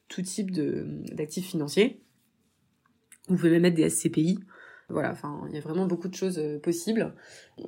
tout 0.08 0.22
type 0.22 0.52
de 0.52 0.86
d'actifs 1.14 1.48
financiers. 1.48 2.00
Vous 3.28 3.38
pouvez 3.38 3.50
même 3.50 3.64
mettre 3.64 3.76
des 3.76 3.90
SCPI, 3.90 4.38
voilà, 4.90 5.12
enfin, 5.12 5.42
il 5.50 5.56
y 5.56 5.58
a 5.58 5.62
vraiment 5.62 5.88
beaucoup 5.88 6.08
de 6.08 6.14
choses 6.14 6.38
euh, 6.38 6.60
possibles. 6.60 7.14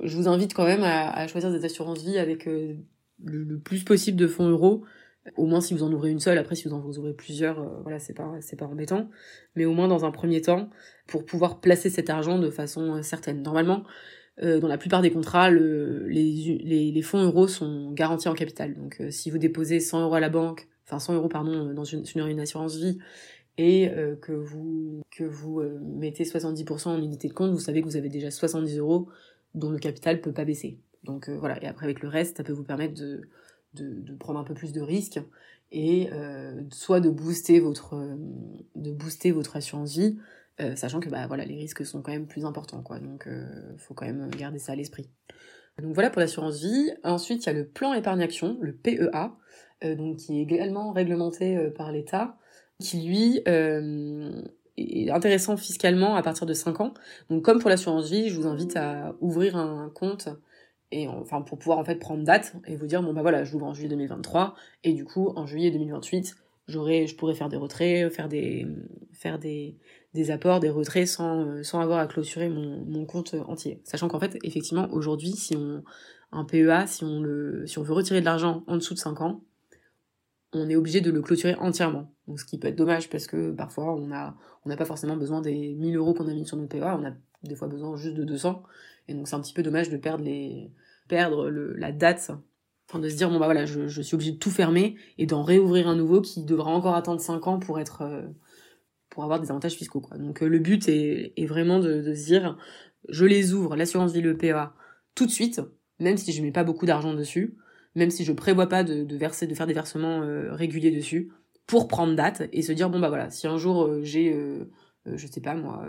Je 0.04 0.16
vous 0.16 0.28
invite 0.28 0.54
quand 0.54 0.66
même 0.66 0.84
à, 0.84 1.28
choisir 1.28 1.52
des 1.52 1.66
assurances 1.66 2.04
vie 2.04 2.18
avec 2.18 2.48
euh, 2.48 2.76
le, 3.24 3.58
plus 3.58 3.84
possible 3.84 4.18
de 4.18 4.28
fonds 4.28 4.50
euros. 4.50 4.84
Au 5.36 5.46
moins 5.46 5.60
si 5.60 5.74
vous 5.74 5.84
en 5.84 5.92
ouvrez 5.92 6.12
une 6.12 6.20
seule, 6.20 6.38
après 6.38 6.56
si 6.56 6.68
vous 6.68 6.74
en 6.74 6.82
ouvrez 6.82 7.14
plusieurs, 7.14 7.60
euh, 7.60 7.82
voilà, 7.82 8.00
c'est 8.00 8.14
pas 8.14 8.36
c'est 8.40 8.56
pas 8.56 8.66
embêtant. 8.66 9.10
Mais 9.56 9.66
au 9.66 9.74
moins 9.74 9.88
dans 9.88 10.06
un 10.06 10.12
premier 10.12 10.42
temps, 10.42 10.70
pour 11.08 11.26
pouvoir 11.26 11.60
placer 11.60 11.90
cet 11.90 12.10
argent 12.10 12.40
de 12.40 12.50
façon 12.50 13.02
certaine. 13.02 13.42
Normalement, 13.42 13.84
dans 14.40 14.68
la 14.68 14.78
plupart 14.78 15.02
des 15.02 15.10
contrats, 15.10 15.50
le, 15.50 16.08
les, 16.08 17.02
fonds 17.02 17.24
euros 17.24 17.48
sont 17.48 17.92
garantis 17.92 18.30
en 18.30 18.36
capital. 18.36 18.76
Donc 18.76 19.02
si 19.10 19.32
vous 19.32 19.40
déposez 19.40 19.80
100 19.80 20.04
euros 20.04 20.14
à 20.14 20.20
la 20.20 20.30
banque, 20.30 20.68
enfin 20.86 21.00
100 21.00 21.16
euros 21.16 21.28
pardon 21.28 21.74
dans 21.74 21.84
une, 21.84 22.04
une 22.16 22.40
assurance 22.40 22.76
vie 22.76 23.00
et 23.58 23.90
euh, 23.90 24.16
que 24.16 24.32
vous, 24.32 25.02
que 25.12 25.24
vous 25.24 25.60
euh, 25.60 25.80
mettez 25.82 26.24
70% 26.24 26.90
en 26.90 27.02
unité 27.02 27.28
de 27.28 27.34
compte, 27.34 27.52
vous 27.52 27.60
savez 27.60 27.82
que 27.82 27.88
vous 27.88 27.98
avez 27.98 28.10
déjà 28.10 28.30
70 28.30 28.78
euros 28.78 29.10
dont 29.56 29.72
le 29.72 29.80
capital 29.80 30.22
peut 30.22 30.32
pas 30.32 30.46
baisser. 30.46 30.80
Donc 31.04 31.30
euh, 31.30 31.38
voilà, 31.38 31.62
et 31.64 31.68
après 31.68 31.86
avec 31.86 32.02
le 32.02 32.08
reste, 32.08 32.38
ça 32.38 32.44
peut 32.44 32.54
vous 32.54 32.64
permettre 32.64 32.94
de, 32.94 33.22
de, 33.74 34.00
de 34.02 34.16
prendre 34.16 34.40
un 34.40 34.44
peu 34.44 34.54
plus 34.54 34.74
de 34.74 34.82
risques 34.82 35.20
et 35.72 36.10
soit 36.72 37.02
de 37.02 37.10
booster 37.10 37.60
votre 37.60 38.18
de 38.76 38.92
booster 38.94 39.32
votre 39.32 39.58
assurance 39.58 39.98
vie, 39.98 40.18
sachant 40.76 41.02
que 41.02 41.10
bah 41.10 41.28
voilà 41.28 41.44
les 41.44 41.56
risques 41.56 41.86
sont 41.86 42.02
quand 42.02 42.14
même 42.14 42.26
plus 42.26 42.46
importants 42.46 42.82
quoi, 42.82 43.00
donc 43.00 43.28
faut 43.78 43.94
quand 43.94 44.06
même 44.06 44.30
garder 44.30 44.60
ça 44.60 44.72
à 44.72 44.76
l'esprit. 44.78 45.10
Donc 45.82 45.94
voilà 45.94 46.10
pour 46.10 46.22
l'assurance 46.22 46.62
vie. 46.62 46.94
Ensuite 47.04 47.44
il 47.44 47.48
y 47.48 47.50
a 47.50 47.54
le 47.54 47.68
plan 47.68 47.94
épargne 47.94 48.22
action, 48.22 48.58
le 48.62 48.78
PEA, 48.78 49.36
donc 49.98 50.16
qui 50.16 50.40
est 50.40 50.44
également 50.44 50.94
réglementé 50.94 51.70
par 51.76 51.92
l'État 51.92 52.38
qui 52.80 53.02
lui 53.02 53.42
euh, 53.48 54.42
est 54.78 55.10
intéressant 55.10 55.58
fiscalement 55.58 56.16
à 56.16 56.22
partir 56.22 56.46
de 56.46 56.54
5 56.54 56.82
ans. 56.82 56.94
Donc 57.30 57.44
comme 57.44 57.60
pour 57.60 57.70
l'assurance 57.70 58.10
vie, 58.10 58.30
je 58.30 58.36
vous 58.36 58.48
invite 58.48 58.76
à 58.78 59.16
ouvrir 59.22 59.56
un 59.56 59.90
compte 59.90 60.30
et 60.92 61.08
pour 61.48 61.60
pouvoir 61.60 61.80
en 61.80 61.84
fait 61.84 61.96
prendre 61.96 62.24
date 62.24 62.56
et 62.66 62.76
vous 62.76 62.88
dire 62.88 63.02
bon 63.02 63.14
bah 63.14 63.22
voilà, 63.22 63.44
je 63.44 63.52
l'ouvre 63.52 63.66
en 63.66 63.74
juillet 63.74 63.90
2023 63.90 64.56
et 64.84 64.94
du 64.94 65.04
coup 65.04 65.34
en 65.36 65.46
juillet 65.46 65.72
2028, 65.72 66.36
j'aurai 66.68 67.08
je 67.08 67.16
pourrais 67.16 67.36
faire 67.36 67.50
des 67.50 67.58
retraits, 67.58 68.10
faire 68.14 68.30
des 68.30 68.66
apports, 70.30 70.60
des 70.60 70.70
retraits 70.70 71.08
sans 71.08 71.62
sans 71.64 71.82
avoir 71.82 72.00
à 72.00 72.08
clôturer 72.08 72.48
mon, 72.48 73.06
compte 73.06 73.36
entier. 73.48 73.82
Sachant 73.84 74.08
qu'en 74.08 74.20
fait 74.20 74.38
effectivement 74.44 74.88
aujourd'hui 74.92 75.32
si 75.32 75.58
on 75.58 75.84
un 76.32 76.46
PEA, 76.46 76.88
si 76.88 77.04
on 77.04 77.22
si 77.66 77.80
on 77.80 77.84
veut 77.84 77.94
retirer 77.94 78.22
de 78.22 78.26
l'argent 78.26 78.64
en 78.68 78.76
dessous 78.76 78.94
de 78.94 79.00
5 79.00 79.22
ans, 79.22 79.42
on 80.58 80.70
est 80.70 80.76
obligé 80.76 81.02
de 81.02 81.12
le 81.12 81.22
clôturer 81.22 81.56
entièrement. 81.56 82.12
Donc, 82.28 82.40
ce 82.40 82.46
qui 82.46 82.58
peut 82.58 82.68
être 82.68 82.76
dommage 82.76 83.10
parce 83.10 83.28
que 83.28 83.52
parfois 83.52 83.96
on 83.96 84.12
a 84.12 84.36
on 84.66 84.70
n'a 84.70 84.78
pas 84.78 84.86
forcément 84.86 85.16
besoin 85.16 85.42
des 85.42 85.76
1000 85.76 85.96
euros 85.96 86.14
qu'on 86.14 86.28
a 86.28 86.34
mis 86.34 86.46
sur 86.46 86.58
notre 86.58 86.70
PEA, 86.70 86.98
on 87.00 87.06
a 87.06 87.14
des 87.44 87.56
fois 87.56 87.68
besoin 87.68 87.96
juste 87.96 88.16
de 88.16 88.24
200. 88.24 88.64
Et 89.08 89.14
donc 89.14 89.28
c'est 89.28 89.36
un 89.36 89.42
petit 89.42 89.54
peu 89.54 89.64
dommage 89.64 89.90
de 89.90 89.98
perdre 89.98 90.24
les 90.24 90.72
perdre 91.08 91.50
la 91.50 91.92
date, 91.92 92.32
enfin 92.90 93.00
de 93.00 93.08
se 93.08 93.16
dire 93.16 93.30
bon 93.30 93.40
bah 93.40 93.46
voilà 93.46 93.66
je, 93.66 94.02
suis 94.02 94.16
obligé 94.16 94.32
de 94.34 94.38
tout 94.38 94.52
fermer 94.52 94.98
et 95.18 95.26
d'en 95.26 95.44
réouvrir 95.44 95.88
un 95.88 95.96
nouveau 95.96 96.22
qui 96.22 96.44
devra 96.44 96.72
encore 96.72 96.96
attendre 96.96 97.22
5 97.22 97.48
ans 97.48 97.60
pour 97.60 97.80
être 97.80 98.02
euh, 98.02 98.28
pour 99.10 99.24
avoir 99.24 99.40
des 99.40 99.50
avantages 99.50 99.76
fiscaux. 99.76 100.02
Donc 100.18 100.44
euh, 100.44 100.48
le 100.48 100.60
but 100.60 100.90
est, 100.90 101.46
vraiment 101.46 101.80
de, 101.80 102.02
de 102.02 102.14
se 102.14 102.26
dire 102.26 102.58
je 103.08 103.26
les 103.26 103.54
ouvre 103.54 103.76
l'assurance 103.76 104.12
vie 104.12 104.22
le 104.22 104.36
PEA 104.36 104.74
tout 105.16 105.26
de 105.26 105.32
suite 105.32 105.62
même 106.00 106.18
si 106.18 106.32
je 106.32 106.42
mets 106.44 106.52
pas 106.52 106.64
beaucoup 106.64 106.86
d'argent 106.86 107.14
dessus 107.14 107.58
même 107.98 108.12
si 108.12 108.24
je 108.24 108.32
prévois 108.32 108.68
pas 108.68 108.84
de, 108.84 109.16
verser, 109.16 109.48
faire 109.54 109.68
des 109.68 109.74
versements 109.74 110.22
euh, 110.22 110.54
réguliers 110.54 110.92
dessus, 110.92 111.32
pour 111.66 111.88
prendre 111.88 112.16
date 112.16 112.44
et 112.54 112.62
se 112.62 112.72
dire 112.72 112.90
bon 112.90 113.00
bah 113.00 113.10
voilà, 113.10 113.30
si 113.30 113.48
un 113.48 113.58
jour 113.58 113.84
euh, 113.84 114.02
j'ai, 114.04 114.34
euh, 114.34 114.72
je 115.06 115.28
sais 115.28 115.42
pas 115.42 115.56
moi, 115.56 115.86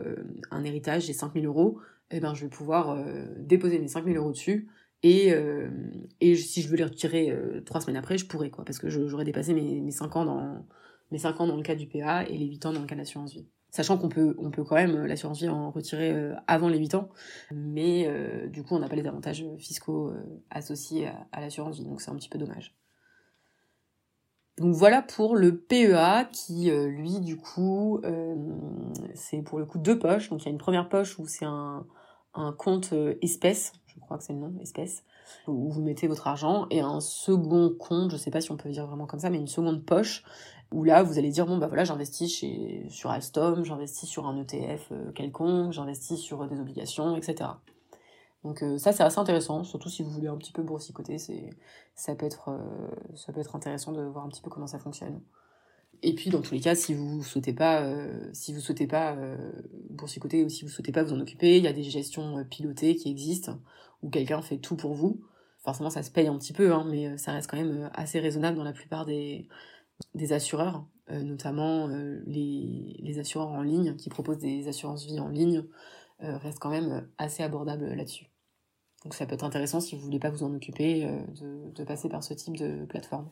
un 0.50 0.65
héritage, 0.65 1.07
j'ai 1.07 1.12
5000 1.12 1.47
euros, 1.47 1.79
eh 2.11 2.21
ben 2.21 2.35
je 2.35 2.43
vais 2.43 2.49
pouvoir 2.49 2.99
déposer 3.38 3.79
mes 3.79 3.88
5000 3.88 4.17
euros 4.17 4.33
dessus 4.33 4.69
et, 5.03 5.33
si 6.35 6.62
je 6.62 6.69
veux 6.69 6.77
les 6.77 6.85
retirer 6.85 7.37
trois 7.65 7.81
semaines 7.81 7.97
après, 7.97 8.19
je 8.19 8.27
pourrais 8.27 8.50
quoi, 8.50 8.65
parce 8.65 8.79
que 8.79 8.88
j'aurais 8.88 9.25
dépassé 9.25 9.55
mes, 9.55 9.81
mes 9.81 9.91
5 9.91 10.17
ans 10.17 10.25
dans 10.25 10.65
mes 11.11 11.19
5 11.19 11.41
ans 11.41 11.47
dans 11.47 11.57
le 11.57 11.62
cas 11.62 11.75
du 11.75 11.87
PA 11.87 12.25
et 12.25 12.37
les 12.37 12.47
8 12.47 12.67
ans 12.67 12.73
dans 12.73 12.81
le 12.81 12.87
cas 12.87 12.95
de 12.95 13.00
l'assurance 13.00 13.33
vie. 13.33 13.47
Sachant 13.71 13.99
qu'on 13.99 14.09
peut, 14.09 14.35
on 14.39 14.51
peut 14.51 14.65
quand 14.65 14.77
même 14.77 15.05
l'assurance 15.05 15.41
vie 15.41 15.49
en 15.49 15.71
retirer 15.71 16.11
euh, 16.11 16.35
avant 16.47 16.69
les 16.69 16.79
8 16.79 16.95
ans, 16.95 17.11
mais 17.53 18.07
euh, 18.07 18.47
du 18.47 18.63
coup 18.63 18.75
on 18.75 18.79
n'a 18.79 18.89
pas 18.89 18.97
les 18.97 19.07
avantages 19.07 19.45
fiscaux 19.59 20.09
euh, 20.09 20.43
associés 20.49 21.11
à, 21.33 21.41
l'assurance 21.41 21.77
vie, 21.77 21.85
donc 21.85 22.01
c'est 22.01 22.11
un 22.11 22.17
petit 22.17 22.31
peu 22.31 22.39
dommage. 22.39 22.75
Donc 24.57 24.75
voilà 24.75 25.03
pour 25.03 25.37
le 25.37 25.57
PEA 25.57 26.29
qui 26.33 26.71
lui 26.71 27.21
du 27.21 27.37
coup 27.37 28.03
c'est 29.15 29.41
pour 29.43 29.61
le 29.61 29.67
coup 29.67 29.79
deux 29.79 29.97
poches. 29.97 30.31
Donc 30.31 30.43
il 30.43 30.47
y 30.47 30.49
a 30.49 30.51
une 30.51 30.59
première 30.59 30.89
poche 30.89 31.17
où 31.21 31.29
c'est 31.29 31.45
un, 31.45 31.87
compte 32.57 32.93
espèce, 33.23 33.73
je 33.87 34.01
crois 34.01 34.19
que 34.19 34.25
c'est 34.25 34.33
le 34.33 34.41
nom, 34.41 34.53
espèce, 34.61 35.05
où 35.47 35.71
vous 35.71 35.81
mettez 35.81 36.09
votre 36.09 36.27
argent, 36.27 36.67
et 36.71 36.81
un 36.81 36.99
second 36.99 37.73
compte, 37.79 38.11
je 38.11 38.17
sais 38.17 38.33
pas 38.33 38.41
si 38.41 38.51
on 38.51 38.57
peut 38.57 38.71
dire 38.71 38.87
vraiment 38.87 39.07
comme 39.07 39.21
ça, 39.21 39.31
mais 39.31 39.39
une 39.39 39.47
seconde 39.47 39.85
poche 39.85 40.25
où 40.73 40.85
là 40.85 41.03
vous 41.03 41.19
allez 41.19 41.31
dire 41.31 41.47
bon 41.47 41.59
bah 41.59 41.67
voilà 41.67 41.85
j'investis 41.85 42.45
sur 42.89 43.11
Alstom, 43.11 43.65
j'investis 43.65 44.09
sur 44.09 44.27
un 44.27 44.37
ETF 44.37 44.89
euh, 44.93 45.13
quelconque, 45.13 45.73
j'investis 45.73 46.19
sur 46.19 46.47
des 46.47 46.61
obligations, 46.61 47.17
etc. 47.17 47.51
Donc 48.45 48.63
euh, 48.63 48.79
ça 48.79 48.93
c'est 48.93 49.03
assez 49.03 49.19
intéressant, 49.19 49.65
surtout 49.65 49.89
si 49.89 50.03
vous 50.03 50.11
voulez 50.11 50.29
un 50.29 50.37
petit 50.37 50.53
peu 50.53 50.63
boursicoter, 50.63 51.19
c'est 51.19 51.51
ça 51.95 52.15
peut 52.15 52.27
être 52.27 52.51
euh, 52.51 52.89
ça 53.15 53.33
peut 53.33 53.41
être 53.41 53.57
intéressant 53.57 53.93
de 53.93 54.03
voir 54.03 54.25
un 54.25 54.29
petit 54.29 54.43
peu 54.43 54.51
comment 54.51 54.67
ça 54.67 54.79
fonctionne. 54.79 55.21
Et 56.03 56.15
puis 56.15 56.31
dans 56.31 56.43
tous 56.43 56.55
les 56.55 56.61
cas, 56.61 56.75
si 56.75 56.95
vous 56.95 57.23
souhaitez 57.23 57.53
pas 57.53 57.85
si 58.33 58.53
vous 58.53 58.61
souhaitez 58.61 58.87
pas 58.87 59.17
boursicoter 59.91 60.45
ou 60.45 60.49
si 60.49 60.63
vous 60.65 60.71
souhaitez 60.71 60.93
pas 60.93 61.03
vous 61.03 61.13
en 61.13 61.19
occuper, 61.19 61.57
il 61.57 61.65
y 61.65 61.67
a 61.67 61.73
des 61.73 61.83
gestions 61.83 62.45
pilotées 62.45 62.95
qui 62.95 63.11
existent 63.11 63.59
où 64.03 64.09
quelqu'un 64.09 64.41
fait 64.41 64.59
tout 64.59 64.77
pour 64.77 64.95
vous. 64.95 65.21
Forcément 65.59 65.91
ça 65.91 66.05
se 66.05 66.13
paye 66.13 66.29
un 66.29 66.39
petit 66.39 66.53
peu 66.53 66.73
hein, 66.73 66.87
mais 66.89 67.19
ça 67.19 67.33
reste 67.33 67.51
quand 67.51 67.57
même 67.57 67.91
assez 67.95 68.21
raisonnable 68.21 68.57
dans 68.57 68.63
la 68.63 68.73
plupart 68.73 69.07
des 69.07 69.49
des 70.14 70.33
assureurs, 70.33 70.87
euh, 71.11 71.23
notamment 71.23 71.88
euh, 71.88 72.23
les, 72.26 72.97
les, 73.00 73.19
assureurs 73.19 73.50
en 73.50 73.62
ligne 73.62 73.97
qui 73.97 74.11
proposent 74.11 74.38
des 74.38 74.69
assurances 74.69 75.05
vie 75.05 75.21
en 75.21 75.28
ligne, 75.28 75.64
euh, 76.23 76.37
restent 76.38 76.59
quand 76.59 76.71
même 76.71 77.09
assez 77.19 77.43
abordables 77.43 77.95
là-dessus. 77.95 78.26
Donc 79.05 79.14
ça 79.14 79.26
peut 79.26 79.35
être 79.35 79.45
intéressant 79.45 79.81
si 79.81 79.97
vous 79.97 80.02
voulez 80.02 80.19
pas 80.19 80.31
vous 80.31 80.43
en 80.43 80.52
occuper 80.55 81.05
de, 81.40 81.71
de, 81.73 81.85
passer 81.85 82.09
par 82.09 82.25
ce 82.25 82.35
type 82.35 82.57
de 82.57 82.85
plateforme. 82.85 83.31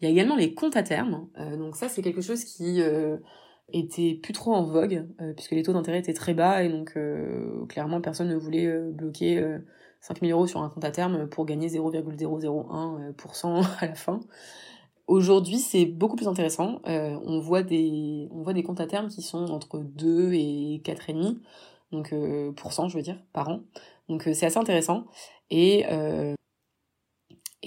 Il 0.00 0.06
y 0.06 0.08
a 0.08 0.10
également 0.10 0.36
les 0.36 0.54
comptes 0.54 0.76
à 0.76 0.82
terme. 0.82 1.28
donc 1.58 1.76
ça 1.76 1.90
c'est 1.90 2.00
quelque 2.00 2.22
chose 2.22 2.44
qui 2.44 2.80
était 3.68 4.14
plus 4.22 4.32
trop 4.32 4.54
en 4.54 4.64
vogue 4.64 5.06
puisque 5.36 5.50
les 5.50 5.62
taux 5.62 5.74
d'intérêt 5.74 5.98
étaient 5.98 6.14
très 6.14 6.32
bas 6.32 6.62
et 6.62 6.70
donc 6.70 6.98
clairement 7.68 8.00
personne 8.00 8.28
ne 8.28 8.36
voulait 8.36 8.90
bloquer 8.90 9.58
5000 10.00 10.32
euros 10.32 10.46
sur 10.46 10.62
un 10.62 10.70
compte 10.70 10.84
à 10.84 10.90
terme 10.90 11.28
pour 11.28 11.44
gagner 11.44 11.68
0,001% 11.68 13.66
à 13.80 13.86
la 13.86 13.94
fin. 13.94 14.20
Aujourd'hui, 15.06 15.58
c'est 15.58 15.84
beaucoup 15.84 16.16
plus 16.16 16.28
intéressant. 16.28 16.80
Euh, 16.86 17.18
on, 17.24 17.40
voit 17.40 17.62
des, 17.62 18.28
on 18.30 18.42
voit 18.42 18.54
des 18.54 18.62
comptes 18.62 18.80
à 18.80 18.86
terme 18.86 19.08
qui 19.08 19.22
sont 19.22 19.44
entre 19.50 19.80
2 19.80 20.32
et 20.32 20.82
4,5 20.84 21.36
donc 21.94 22.12
euh, 22.12 22.52
je 22.88 22.96
veux 22.96 23.02
dire, 23.02 23.18
par 23.32 23.48
an. 23.48 23.60
Donc 24.08 24.26
euh, 24.26 24.34
c'est 24.34 24.46
assez 24.46 24.58
intéressant. 24.58 25.06
Et 25.50 25.86
euh, 25.90 26.34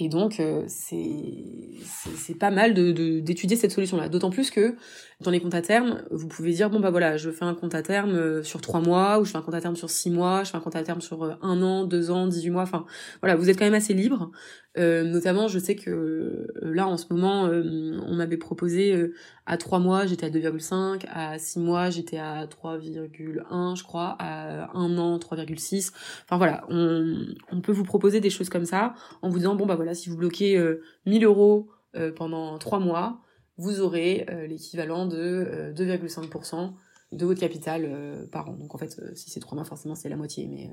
et 0.00 0.08
donc, 0.08 0.40
c'est 0.68 2.38
pas 2.38 2.52
mal 2.52 2.72
d'étudier 2.72 3.56
de, 3.56 3.60
cette 3.60 3.72
solution-là. 3.72 4.08
D'autant 4.08 4.30
plus 4.30 4.52
que 4.52 4.76
dans 5.20 5.32
les 5.32 5.40
comptes 5.40 5.56
à 5.56 5.60
terme, 5.60 6.04
vous 6.12 6.28
pouvez 6.28 6.52
dire, 6.52 6.70
bon 6.70 6.78
bah 6.78 6.90
voilà, 6.90 7.16
je 7.16 7.30
fais 7.32 7.44
un 7.44 7.54
compte 7.54 7.74
à 7.74 7.82
terme 7.82 8.44
sur 8.44 8.60
trois 8.60 8.80
mois, 8.80 9.18
ou 9.18 9.24
je 9.24 9.32
fais 9.32 9.38
un 9.38 9.42
compte 9.42 9.56
à 9.56 9.60
terme 9.60 9.74
sur 9.74 9.90
six 9.90 10.10
mois, 10.10 10.44
je 10.44 10.52
fais 10.52 10.56
un 10.56 10.60
compte 10.60 10.76
à 10.76 10.84
terme 10.84 11.00
sur 11.00 11.24
euh, 11.24 11.34
un 11.42 11.60
an, 11.62 11.84
deux 11.84 12.12
ans, 12.12 12.28
dix-huit 12.28 12.50
mois, 12.50 12.62
enfin 12.62 12.86
voilà, 13.20 13.34
vous 13.34 13.50
êtes 13.50 13.58
quand 13.58 13.64
même 13.64 13.74
assez 13.74 13.92
libre. 13.92 14.30
Euh, 14.78 15.02
notamment, 15.02 15.48
je 15.48 15.58
sais 15.58 15.74
que 15.74 15.90
euh, 15.90 16.46
là, 16.62 16.86
en 16.86 16.96
ce 16.96 17.12
moment, 17.12 17.46
euh, 17.46 17.98
on 18.06 18.14
m'avait 18.14 18.36
proposé 18.36 19.10
à 19.46 19.56
3 19.56 19.80
mois, 19.80 20.06
j'étais 20.06 20.26
à 20.26 20.30
2,5, 20.30 21.04
à 21.08 21.38
6 21.38 21.58
mois, 21.58 21.90
j'étais 21.90 22.18
à 22.18 22.46
3,1, 22.46 23.76
je 23.76 23.82
crois, 23.82 24.16
à 24.20 24.70
1 24.76 24.98
an, 24.98 25.18
3,6. 25.18 25.92
Enfin 26.24 26.36
voilà, 26.36 26.64
on, 26.68 27.60
peut 27.62 27.72
vous 27.72 27.84
proposer 27.84 28.20
des 28.20 28.30
choses 28.30 28.48
comme 28.48 28.64
ça 28.64 28.94
en 29.22 29.30
vous 29.30 29.38
disant, 29.38 29.56
bon 29.56 29.66
bah 29.66 29.74
voilà, 29.76 29.94
si 29.94 30.08
vous 30.10 30.16
bloquez 30.16 30.62
1000 31.06 31.24
euros 31.24 31.68
pendant 32.16 32.58
3 32.58 32.78
mois, 32.78 33.20
vous 33.56 33.80
aurez 33.80 34.26
l'équivalent 34.48 35.06
de 35.06 35.72
2,5% 35.74 36.72
de 37.12 37.26
votre 37.26 37.40
capital 37.40 38.28
par 38.30 38.50
an. 38.50 38.52
Donc 38.52 38.74
en 38.74 38.78
fait, 38.78 39.00
si 39.14 39.30
c'est 39.30 39.40
3 39.40 39.56
mois, 39.56 39.64
forcément, 39.64 39.94
c'est 39.94 40.08
la 40.08 40.16
moitié, 40.16 40.46
mais... 40.46 40.70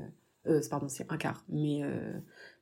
pardon, 0.69 0.87
c'est 0.89 1.11
un 1.11 1.17
quart. 1.17 1.43
Mais 1.49 1.81
euh, 1.83 2.19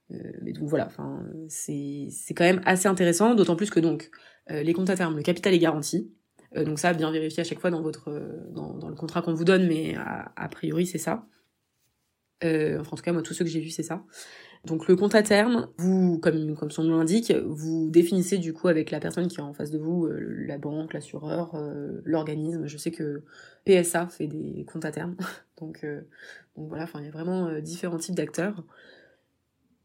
mais 0.10 0.52
donc 0.54 0.68
voilà, 0.70 0.86
enfin 0.86 1.24
c'est 1.48 2.08
c'est 2.12 2.34
quand 2.34 2.44
même 2.44 2.62
assez 2.66 2.88
intéressant, 2.88 3.36
d'autant 3.36 3.56
plus 3.56 3.70
que 3.70 3.80
donc 3.80 4.12
euh, 4.52 4.64
les 4.64 4.74
comptes 4.74 4.90
à 4.90 4.96
terme, 4.96 5.16
le 5.16 5.24
capital 5.24 5.54
est 5.54 5.60
garanti. 5.60 6.12
Euh, 6.56 6.64
donc 6.66 6.80
ça, 6.80 6.94
bien 6.94 7.12
vérifier 7.12 7.42
à 7.42 7.44
chaque 7.44 7.60
fois 7.60 7.72
dans 7.72 7.82
votre 7.82 8.12
dans, 8.52 8.74
dans 8.74 8.90
le 8.90 8.96
contrat 8.96 9.22
qu'on 9.22 9.34
vous 9.34 9.46
donne, 9.46 9.68
mais 9.68 9.96
a, 9.98 10.50
priori 10.50 10.86
c'est 10.86 10.98
ça. 10.98 11.26
enfin 12.44 12.90
en 12.92 12.96
tout 12.96 13.04
cas 13.04 13.14
moi 13.14 13.22
tous 13.22 13.34
ceux 13.34 13.46
que 13.46 13.52
j'ai 13.52 13.62
vus 13.62 13.72
c'est 13.72 13.84
ça. 13.84 14.04
Donc 14.66 14.88
le 14.88 14.96
compte 14.96 15.14
à 15.14 15.24
terme, 15.24 15.68
vous, 15.78 16.20
comme, 16.20 16.56
comme 16.56 16.72
son 16.72 16.86
nom 16.86 16.98
l'indique, 16.98 17.34
vous 17.46 17.90
définissez 17.90 18.38
du 18.38 18.54
coup 18.54 18.70
avec 18.70 18.92
la 18.92 19.02
personne 19.02 19.28
qui 19.28 19.40
est 19.40 19.42
en 19.42 19.54
face 19.54 19.72
de 19.72 19.78
vous, 19.78 20.08
la 20.08 20.58
banque, 20.58 20.94
l'assureur, 20.94 21.54
l'organisme. 22.06 22.66
Je 22.66 22.78
sais 22.78 22.92
que 22.92 23.24
PSA 23.66 24.08
fait 24.08 24.28
des 24.28 24.64
comptes 24.64 24.86
à 24.86 24.92
terme. 24.92 25.18
donc, 25.60 25.86
donc 26.56 26.70
voilà, 26.70 26.84
enfin 26.84 27.00
il 27.02 27.06
y 27.06 27.10
a 27.10 27.12
vraiment 27.12 27.60
différents 27.60 27.98
types 27.98 28.16
d'acteurs. 28.16 28.64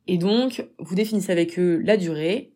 Et 0.09 0.19
donc, 0.19 0.67
vous 0.79 0.95
définissez 0.95 1.31
avec 1.31 1.59
eux 1.59 1.81
la 1.85 1.97
durée, 1.97 2.55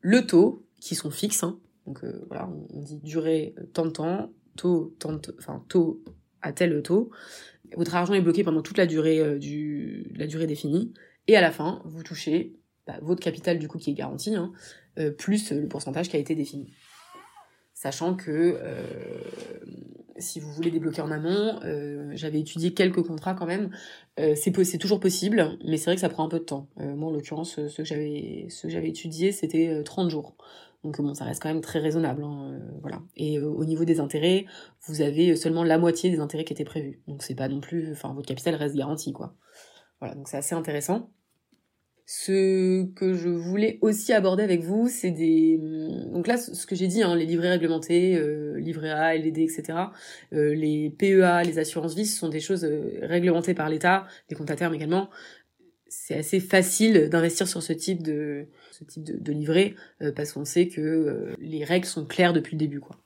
le 0.00 0.26
taux, 0.26 0.66
qui 0.80 0.94
sont 0.94 1.10
fixes. 1.10 1.42
Hein. 1.42 1.60
Donc 1.86 2.02
euh, 2.04 2.24
voilà, 2.28 2.48
on, 2.70 2.80
dit 2.80 2.98
durée 2.98 3.54
euh, 3.58 3.64
tant 3.72 3.86
de 3.86 3.90
temps, 3.90 4.30
taux, 4.56 4.94
tant 4.98 5.20
enfin 5.38 5.64
taux 5.68 6.02
à 6.42 6.52
tel 6.52 6.82
taux. 6.82 7.10
Votre 7.76 7.94
argent 7.94 8.14
est 8.14 8.20
bloqué 8.20 8.44
pendant 8.44 8.62
toute 8.62 8.78
la 8.78 8.86
durée 8.86 9.18
euh, 9.18 9.38
du 9.38 10.12
la 10.16 10.26
durée 10.26 10.46
définie. 10.46 10.92
Et 11.26 11.36
à 11.36 11.40
la 11.40 11.50
fin, 11.50 11.82
vous 11.86 12.02
touchez 12.02 12.54
bah, 12.86 12.98
votre 13.02 13.22
capital 13.22 13.58
du 13.58 13.68
coup 13.68 13.78
qui 13.78 13.90
est 13.90 13.94
garanti, 13.94 14.34
hein, 14.34 14.52
plus 15.18 15.52
le 15.52 15.66
pourcentage 15.68 16.08
qui 16.08 16.16
a 16.16 16.18
été 16.18 16.34
défini. 16.34 16.70
Sachant 17.72 18.14
que 18.14 18.60
si 20.24 20.40
vous 20.40 20.50
voulez 20.52 20.70
débloquer 20.70 21.02
en 21.02 21.10
amont, 21.10 21.60
euh, 21.64 22.10
j'avais 22.14 22.40
étudié 22.40 22.74
quelques 22.74 23.02
contrats 23.02 23.34
quand 23.34 23.46
même. 23.46 23.70
Euh, 24.18 24.34
c'est 24.34 24.78
toujours 24.78 25.00
possible, 25.00 25.56
mais 25.64 25.76
c'est 25.76 25.86
vrai 25.86 25.94
que 25.94 26.00
ça 26.00 26.08
prend 26.08 26.24
un 26.24 26.28
peu 26.28 26.38
de 26.38 26.44
temps. 26.44 26.68
Euh, 26.80 26.96
moi, 26.96 27.10
en 27.10 27.12
l'occurrence, 27.12 27.54
ce 27.68 27.76
que 27.76 27.84
j'avais 27.84 28.88
étudié, 28.88 29.32
c'était 29.32 29.82
30 29.84 30.10
jours. 30.10 30.36
Donc 30.82 31.00
bon, 31.00 31.14
ça 31.14 31.24
reste 31.24 31.42
quand 31.42 31.48
même 31.48 31.62
très 31.62 31.78
raisonnable, 31.78 32.24
hein. 32.24 32.60
Et 33.16 33.38
au 33.40 33.64
niveau 33.64 33.84
des 33.84 34.00
intérêts, 34.00 34.44
vous 34.86 35.00
avez 35.00 35.34
seulement 35.36 35.64
la 35.64 35.78
moitié 35.78 36.10
des 36.10 36.20
intérêts 36.20 36.44
qui 36.44 36.52
étaient 36.52 36.64
prévus. 36.64 37.00
Donc 37.08 37.22
c'est 37.22 37.34
pas 37.34 37.48
non 37.48 37.60
plus, 37.60 37.92
enfin 37.92 38.12
votre 38.12 38.28
capital 38.28 38.54
reste 38.54 38.76
garanti, 38.76 39.12
quoi. 39.12 39.34
Voilà, 40.00 40.14
donc 40.14 40.28
c'est 40.28 40.36
assez 40.36 40.54
intéressant. 40.54 41.10
Ce 42.06 42.84
que 42.92 43.14
je 43.14 43.30
voulais 43.30 43.78
aussi 43.80 44.12
aborder 44.12 44.42
avec 44.42 44.60
vous, 44.60 44.88
c'est 44.88 45.10
des... 45.10 45.58
Donc 46.12 46.26
là, 46.26 46.36
ce 46.36 46.66
que 46.66 46.74
j'ai 46.74 46.86
dit, 46.86 47.02
hein, 47.02 47.16
les 47.16 47.24
livrets 47.24 47.48
réglementés, 47.48 48.16
euh, 48.16 48.60
A, 48.82 49.16
LED, 49.16 49.38
etc., 49.38 49.78
euh, 50.34 50.54
les 50.54 50.90
PEA, 50.90 51.42
les 51.44 51.58
assurances-vie, 51.58 52.04
ce 52.04 52.18
sont 52.18 52.28
des 52.28 52.40
choses 52.40 52.64
euh, 52.64 52.98
réglementées 53.02 53.54
par 53.54 53.70
l'État, 53.70 54.06
les 54.28 54.36
comptes 54.36 54.50
à 54.50 54.56
terme 54.56 54.74
également. 54.74 55.08
C'est 55.86 56.16
assez 56.16 56.40
facile 56.40 57.08
d'investir 57.08 57.48
sur 57.48 57.62
ce 57.62 57.72
type 57.72 58.02
de, 58.02 58.48
ce 58.70 58.84
type 58.84 59.04
de, 59.04 59.32
livret, 59.32 59.74
euh, 60.02 60.12
parce 60.12 60.32
qu'on 60.32 60.44
sait 60.44 60.68
que 60.68 61.34
les 61.38 61.64
règles 61.64 61.86
sont 61.86 62.04
claires 62.04 62.34
depuis 62.34 62.56
le 62.56 62.58
début, 62.58 62.80
quoi. 62.80 62.98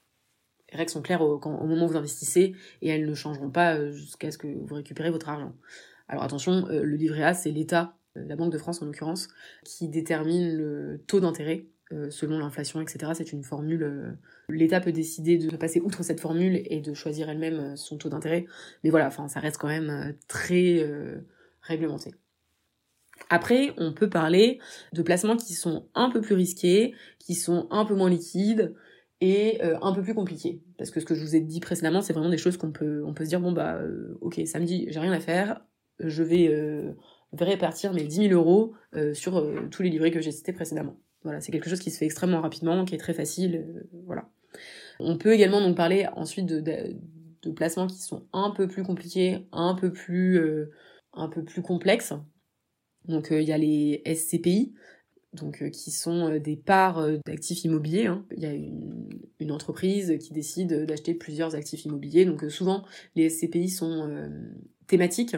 Les 0.73 0.79
règles 0.79 0.91
sont 0.91 1.03
claires 1.03 1.23
au, 1.23 1.41
au 1.41 1.67
moment 1.67 1.85
où 1.85 1.91
vous 1.91 1.97
investissez, 1.97 2.57
et 2.83 2.89
elles 2.89 3.07
ne 3.07 3.15
changeront 3.15 3.51
pas 3.51 3.91
jusqu'à 3.93 4.33
ce 4.33 4.39
que 4.39 4.49
vous 4.49 4.75
récupérez 4.75 5.11
votre 5.11 5.29
argent. 5.29 5.55
Alors 6.09 6.25
attention, 6.25 6.67
le 6.69 6.97
livret 6.97 7.23
A, 7.23 7.35
c'est 7.35 7.51
l'État 7.51 7.98
la 8.27 8.37
Banque 8.37 8.53
de 8.53 8.59
France 8.59 8.83
en 8.83 8.87
l'occurrence, 8.87 9.29
qui 9.65 9.89
détermine 9.89 10.57
le 10.57 11.03
taux 11.07 11.21
d'intérêt 11.21 11.67
euh, 11.91 12.11
selon 12.11 12.39
l'inflation, 12.39 12.83
etc. 12.83 13.13
C'est 13.15 13.33
une 13.33 13.43
formule. 13.43 13.83
Euh, 13.83 14.13
L'État 14.51 14.79
peut 14.79 14.93
décider 14.93 15.39
de 15.39 15.57
passer 15.57 15.81
outre 15.81 16.03
cette 16.03 16.21
formule 16.21 16.61
et 16.67 16.81
de 16.81 16.93
choisir 16.93 17.31
elle-même 17.31 17.61
euh, 17.61 17.77
son 17.77 17.97
taux 17.97 18.11
d'intérêt, 18.11 18.45
mais 18.85 18.91
voilà, 18.91 19.07
enfin, 19.07 19.27
ça 19.29 19.41
reste 19.41 19.57
quand 19.57 19.69
même 19.69 20.15
très 20.29 20.87
réglementé. 21.63 22.15
Après, 23.31 23.73
on 23.79 23.93
peut 23.95 24.11
parler 24.11 24.59
de 24.93 25.03
placements 25.03 25.37
qui 25.37 25.55
sont 25.55 25.89
un 25.95 26.11
peu 26.11 26.21
plus 26.21 26.35
risqués, 26.35 26.95
qui 27.19 27.35
sont 27.35 27.69
un 27.71 27.87
peu 27.87 27.95
moins 27.95 28.11
liquides 28.11 28.75
et 29.21 29.61
un 29.63 29.93
peu 29.93 30.03
plus 30.03 30.15
compliqués. 30.15 30.63
Parce 30.77 30.91
que 30.91 31.01
ce 31.01 31.07
que 31.07 31.15
je 31.15 31.23
vous 31.23 31.35
ai 31.35 31.41
dit 31.41 31.61
précédemment, 31.61 32.01
c'est 32.01 32.13
vraiment 32.13 32.31
des 32.31 32.39
choses 32.39 32.57
qu'on 32.57 32.71
peut, 32.71 33.03
on 33.05 33.15
peut 33.15 33.25
se 33.25 33.31
dire 33.31 33.41
bon 33.41 33.53
bah 33.53 33.81
ok 34.21 34.41
samedi 34.47 34.87
j'ai 34.91 35.01
rien 35.01 35.13
à 35.13 35.21
faire, 35.21 35.61
je 35.99 36.23
vais 36.23 36.95
répartir 37.33 37.93
mes 37.93 38.05
10 38.05 38.29
000 38.29 38.33
euros 38.33 38.75
euh, 38.95 39.15
sur 39.15 39.37
euh, 39.37 39.69
tous 39.71 39.83
les 39.83 39.91
livrets 39.91 40.11
que 40.11 40.21
j'ai 40.21 40.33
cités 40.33 40.53
précédemment. 40.53 40.97
Voilà, 41.23 41.41
c'est 41.41 41.53
quelque 41.53 41.69
chose 41.69 41.81
qui 41.81 41.91
se 41.91 41.99
fait 41.99 42.07
extrêmement 42.07 42.41
rapidement, 42.41 42.85
qui 42.85 42.95
est 42.95 42.99
très 42.99 43.15
facile, 43.15 43.57
euh, 43.57 43.83
voilà. 44.07 44.29
On 45.01 45.19
peut 45.19 45.33
également 45.33 45.61
donc 45.61 45.77
parler 45.77 46.07
ensuite 46.17 46.47
de, 46.47 46.97
placements 47.55 47.87
qui 47.87 48.01
sont 48.03 48.27
un 48.33 48.51
peu 48.51 48.67
plus 48.67 48.83
compliqués, 48.83 49.47
un 49.53 49.75
peu 49.75 49.91
plus, 49.91 50.69
un 51.15 51.29
peu 51.29 51.43
plus 51.43 51.63
complexes. 51.63 52.13
Donc 53.07 53.29
il 53.31 53.43
y 53.43 53.53
a 53.53 53.59
les 53.59 54.03
SCPI, 54.05 54.75
donc 55.33 55.71
qui 55.71 55.91
sont 55.93 56.37
des 56.39 56.57
parts 56.57 57.07
d'actifs 57.25 57.65
immobiliers. 57.65 58.07
Hein. 58.07 58.27
Il 58.37 58.43
y 58.43 58.47
a 58.47 58.53
une, 58.53 59.09
une, 59.39 59.53
entreprise 59.53 60.19
qui 60.19 60.33
décide 60.35 60.85
d'acheter 60.85 61.15
plusieurs 61.15 61.55
actifs 61.55 61.87
immobiliers. 61.87 62.27
Donc 62.27 62.45
souvent 62.51 62.85
les 63.15 63.31
SCPI 63.31 63.71
sont 63.71 64.31
thématiques 64.89 65.37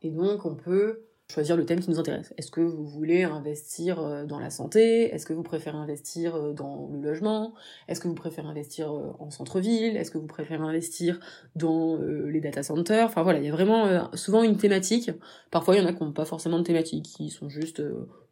et 0.00 0.10
donc 0.10 0.46
on 0.46 0.54
peut 0.54 1.02
choisir 1.30 1.56
le 1.56 1.64
thème 1.64 1.80
qui 1.80 1.90
nous 1.90 1.98
intéresse. 1.98 2.34
Est-ce 2.36 2.50
que 2.50 2.60
vous 2.60 2.84
voulez 2.84 3.22
investir 3.24 4.00
euh, 4.00 4.24
dans 4.24 4.38
la 4.38 4.50
santé? 4.50 5.14
Est-ce 5.14 5.24
que 5.24 5.32
vous 5.32 5.42
préférez 5.42 5.76
investir 5.76 6.34
euh, 6.34 6.52
dans 6.52 6.90
le 6.92 7.00
logement? 7.00 7.54
Est-ce 7.88 8.00
que 8.00 8.08
vous 8.08 8.14
préférez 8.14 8.46
investir 8.46 8.92
euh, 8.92 9.12
en 9.18 9.30
centre-ville? 9.30 9.96
Est-ce 9.96 10.10
que 10.10 10.18
vous 10.18 10.26
préférez 10.26 10.62
investir 10.62 11.20
dans 11.56 11.98
les 11.98 12.40
data 12.40 12.62
centers? 12.62 13.06
Enfin 13.06 13.22
voilà, 13.22 13.38
il 13.38 13.46
y 13.46 13.48
a 13.48 13.52
vraiment 13.52 14.10
souvent 14.14 14.42
une 14.42 14.56
thématique. 14.56 15.10
Parfois, 15.50 15.76
il 15.76 15.82
y 15.82 15.84
en 15.84 15.88
a 15.88 15.92
qui 15.92 16.02
n'ont 16.02 16.12
pas 16.12 16.24
forcément 16.24 16.58
de 16.58 16.64
thématique, 16.64 17.04
qui 17.04 17.30
sont 17.30 17.48
juste 17.48 17.82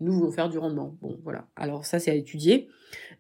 nous 0.01 0.13
voulons 0.13 0.33
faire 0.33 0.49
du 0.49 0.59
rendement. 0.59 0.97
Bon, 1.01 1.19
voilà. 1.25 1.47
Alors 1.57 1.85
ça, 1.85 1.99
c'est 1.99 2.11
à 2.11 2.15
étudier. 2.15 2.69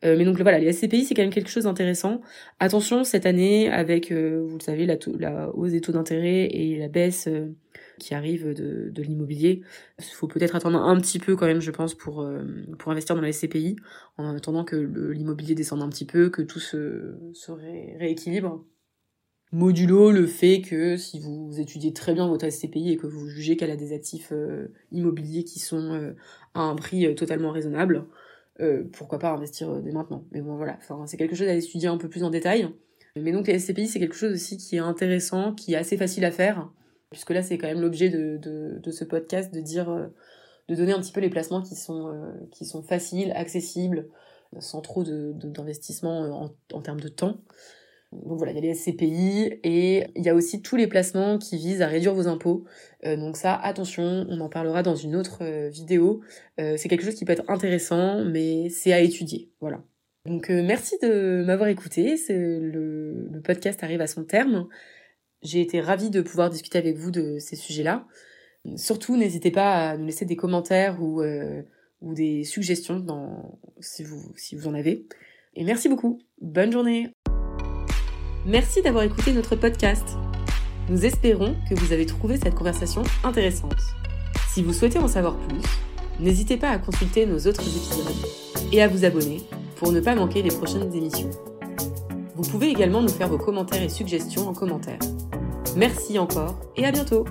mais 0.02 0.24
donc 0.24 0.40
voilà, 0.40 0.58
les 0.58 0.72
SCPI, 0.72 1.04
c'est 1.04 1.14
quand 1.14 1.22
même 1.22 1.32
quelque 1.32 1.50
chose 1.50 1.64
d'intéressant. 1.64 2.20
Attention, 2.58 3.04
cette 3.04 3.26
année, 3.26 3.70
avec, 3.70 4.12
vous 4.12 4.56
le 4.58 4.62
savez, 4.62 4.86
la 4.86 5.50
hausse 5.54 5.72
des 5.72 5.80
taux 5.80 5.92
d'intérêt 5.92 6.46
et 6.50 6.76
la 6.78 6.88
baisse 6.88 7.28
qui 8.00 8.14
arrive 8.14 8.52
de, 8.52 8.90
de 8.90 9.02
l'immobilier. 9.02 9.62
Il 9.98 10.04
faut 10.04 10.26
peut-être 10.26 10.56
attendre 10.56 10.78
un 10.78 11.00
petit 11.00 11.20
peu 11.20 11.36
quand 11.36 11.46
même, 11.46 11.60
je 11.60 11.70
pense, 11.70 11.94
pour, 11.94 12.22
euh, 12.22 12.42
pour 12.78 12.90
investir 12.90 13.14
dans 13.14 13.22
la 13.22 13.30
SCPI, 13.32 13.76
en 14.16 14.34
attendant 14.34 14.64
que 14.64 14.76
l'immobilier 14.76 15.54
descende 15.54 15.82
un 15.82 15.88
petit 15.88 16.06
peu, 16.06 16.30
que 16.30 16.42
tout 16.42 16.58
se, 16.58 17.14
rééquilibre. 17.98 18.64
Modulo 19.52 20.12
le 20.12 20.26
fait 20.26 20.60
que 20.60 20.96
si 20.96 21.18
vous 21.18 21.58
étudiez 21.58 21.92
très 21.92 22.14
bien 22.14 22.28
votre 22.28 22.48
SCPI 22.48 22.92
et 22.92 22.96
que 22.96 23.08
vous 23.08 23.28
jugez 23.28 23.56
qu'elle 23.56 23.72
a 23.72 23.76
des 23.76 23.92
actifs 23.92 24.30
euh, 24.32 24.68
immobiliers 24.92 25.42
qui 25.42 25.58
sont 25.58 25.92
euh, 25.92 26.12
à 26.54 26.60
un 26.60 26.76
prix 26.76 27.14
totalement 27.14 27.50
raisonnable, 27.50 28.06
pourquoi 28.92 29.18
pas 29.18 29.32
investir 29.32 29.80
dès 29.80 29.90
maintenant. 29.90 30.26
Mais 30.32 30.42
bon 30.42 30.56
voilà, 30.56 30.78
c'est 31.06 31.16
quelque 31.16 31.34
chose 31.34 31.48
à 31.48 31.54
étudier 31.54 31.88
un 31.88 31.96
peu 31.96 32.10
plus 32.10 32.24
en 32.24 32.28
détail. 32.30 32.68
Mais 33.16 33.32
donc 33.32 33.46
les 33.46 33.58
SCPI 33.58 33.88
c'est 33.88 33.98
quelque 33.98 34.14
chose 34.14 34.34
aussi 34.34 34.58
qui 34.58 34.76
est 34.76 34.80
intéressant, 34.80 35.54
qui 35.54 35.72
est 35.72 35.76
assez 35.76 35.96
facile 35.96 36.26
à 36.26 36.30
faire 36.30 36.70
puisque 37.10 37.30
là 37.30 37.42
c'est 37.42 37.58
quand 37.58 37.68
même 37.68 37.80
l'objet 37.80 38.08
de, 38.08 38.38
de, 38.38 38.90
ce 38.90 39.04
podcast, 39.04 39.52
de 39.52 39.60
dire, 39.60 39.90
euh, 39.90 40.06
de 40.68 40.74
donner 40.74 40.92
un 40.92 41.00
petit 41.00 41.12
peu 41.12 41.20
les 41.20 41.30
placements 41.30 41.62
qui 41.62 41.74
sont, 41.74 42.08
euh, 42.08 42.32
qui 42.50 42.64
sont 42.64 42.82
faciles, 42.82 43.32
accessibles, 43.32 44.08
sans 44.58 44.80
trop 44.80 45.04
d'investissement 45.04 46.24
de, 46.24 46.30
en, 46.30 46.54
en 46.72 46.82
termes 46.82 47.00
de 47.00 47.08
temps. 47.08 47.38
Donc 48.12 48.38
voilà, 48.38 48.52
il 48.52 48.56
y 48.56 48.58
a 48.58 48.62
les 48.62 48.74
SCPI 48.74 49.60
et 49.62 50.04
il 50.16 50.24
y 50.24 50.28
a 50.28 50.34
aussi 50.34 50.62
tous 50.62 50.74
les 50.74 50.88
placements 50.88 51.38
qui 51.38 51.56
visent 51.56 51.80
à 51.80 51.86
réduire 51.86 52.12
vos 52.12 52.26
impôts. 52.26 52.64
Euh, 53.06 53.16
donc 53.16 53.36
ça, 53.36 53.54
attention, 53.54 54.26
on 54.28 54.40
en 54.40 54.48
parlera 54.48 54.82
dans 54.82 54.96
une 54.96 55.14
autre 55.14 55.38
euh, 55.42 55.68
vidéo. 55.68 56.20
Euh, 56.58 56.76
c'est 56.76 56.88
quelque 56.88 57.04
chose 57.04 57.14
qui 57.14 57.24
peut 57.24 57.32
être 57.32 57.48
intéressant, 57.48 58.24
mais 58.24 58.68
c'est 58.68 58.92
à 58.92 58.98
étudier. 59.00 59.48
Voilà. 59.60 59.82
Donc 60.26 60.50
merci 60.50 60.96
de 61.00 61.44
m'avoir 61.46 61.68
écouté. 61.68 62.16
Le, 62.28 63.28
le 63.30 63.40
podcast 63.40 63.82
arrive 63.82 64.00
à 64.00 64.06
son 64.06 64.24
terme. 64.24 64.68
J'ai 65.42 65.60
été 65.60 65.80
ravie 65.80 66.10
de 66.10 66.20
pouvoir 66.20 66.50
discuter 66.50 66.78
avec 66.78 66.96
vous 66.96 67.10
de 67.10 67.38
ces 67.38 67.56
sujets-là. 67.56 68.06
Surtout, 68.76 69.16
n'hésitez 69.16 69.50
pas 69.50 69.90
à 69.90 69.96
nous 69.96 70.06
laisser 70.06 70.26
des 70.26 70.36
commentaires 70.36 71.02
ou, 71.02 71.22
ou 72.02 72.14
des 72.14 72.44
suggestions 72.44 73.02
si, 73.80 74.04
vous, 74.04 74.32
si 74.36 74.54
vous 74.54 74.68
en 74.68 74.74
avez. 74.74 75.06
Et 75.54 75.64
merci 75.64 75.88
beaucoup. 75.88 76.20
Bonne 76.40 76.70
journée. 76.70 77.08
Merci 78.46 78.82
d'avoir 78.82 79.04
écouté 79.04 79.32
notre 79.32 79.56
podcast. 79.56 80.04
Nous 80.88 81.04
espérons 81.04 81.56
que 81.68 81.74
vous 81.74 81.92
avez 81.92 82.06
trouvé 82.06 82.36
cette 82.36 82.54
conversation 82.54 83.02
intéressante. 83.24 83.80
Si 84.52 84.62
vous 84.62 84.72
souhaitez 84.72 84.98
en 84.98 85.08
savoir 85.08 85.38
plus, 85.38 85.62
n'hésitez 86.18 86.56
pas 86.56 86.70
à 86.70 86.78
consulter 86.78 87.26
nos 87.26 87.38
autres 87.46 87.62
épisodes 87.62 88.72
et 88.72 88.82
à 88.82 88.88
vous 88.88 89.04
abonner 89.04 89.40
pour 89.76 89.92
ne 89.92 90.00
pas 90.00 90.14
manquer 90.14 90.42
les 90.42 90.50
prochaines 90.50 90.94
émissions. 90.94 91.30
Vous 92.34 92.50
pouvez 92.50 92.68
également 92.68 93.02
nous 93.02 93.08
faire 93.08 93.28
vos 93.28 93.38
commentaires 93.38 93.82
et 93.82 93.88
suggestions 93.88 94.48
en 94.48 94.52
commentaire. 94.52 94.98
Merci 95.76 96.18
encore 96.18 96.56
et 96.76 96.84
à 96.84 96.92
bientôt 96.92 97.24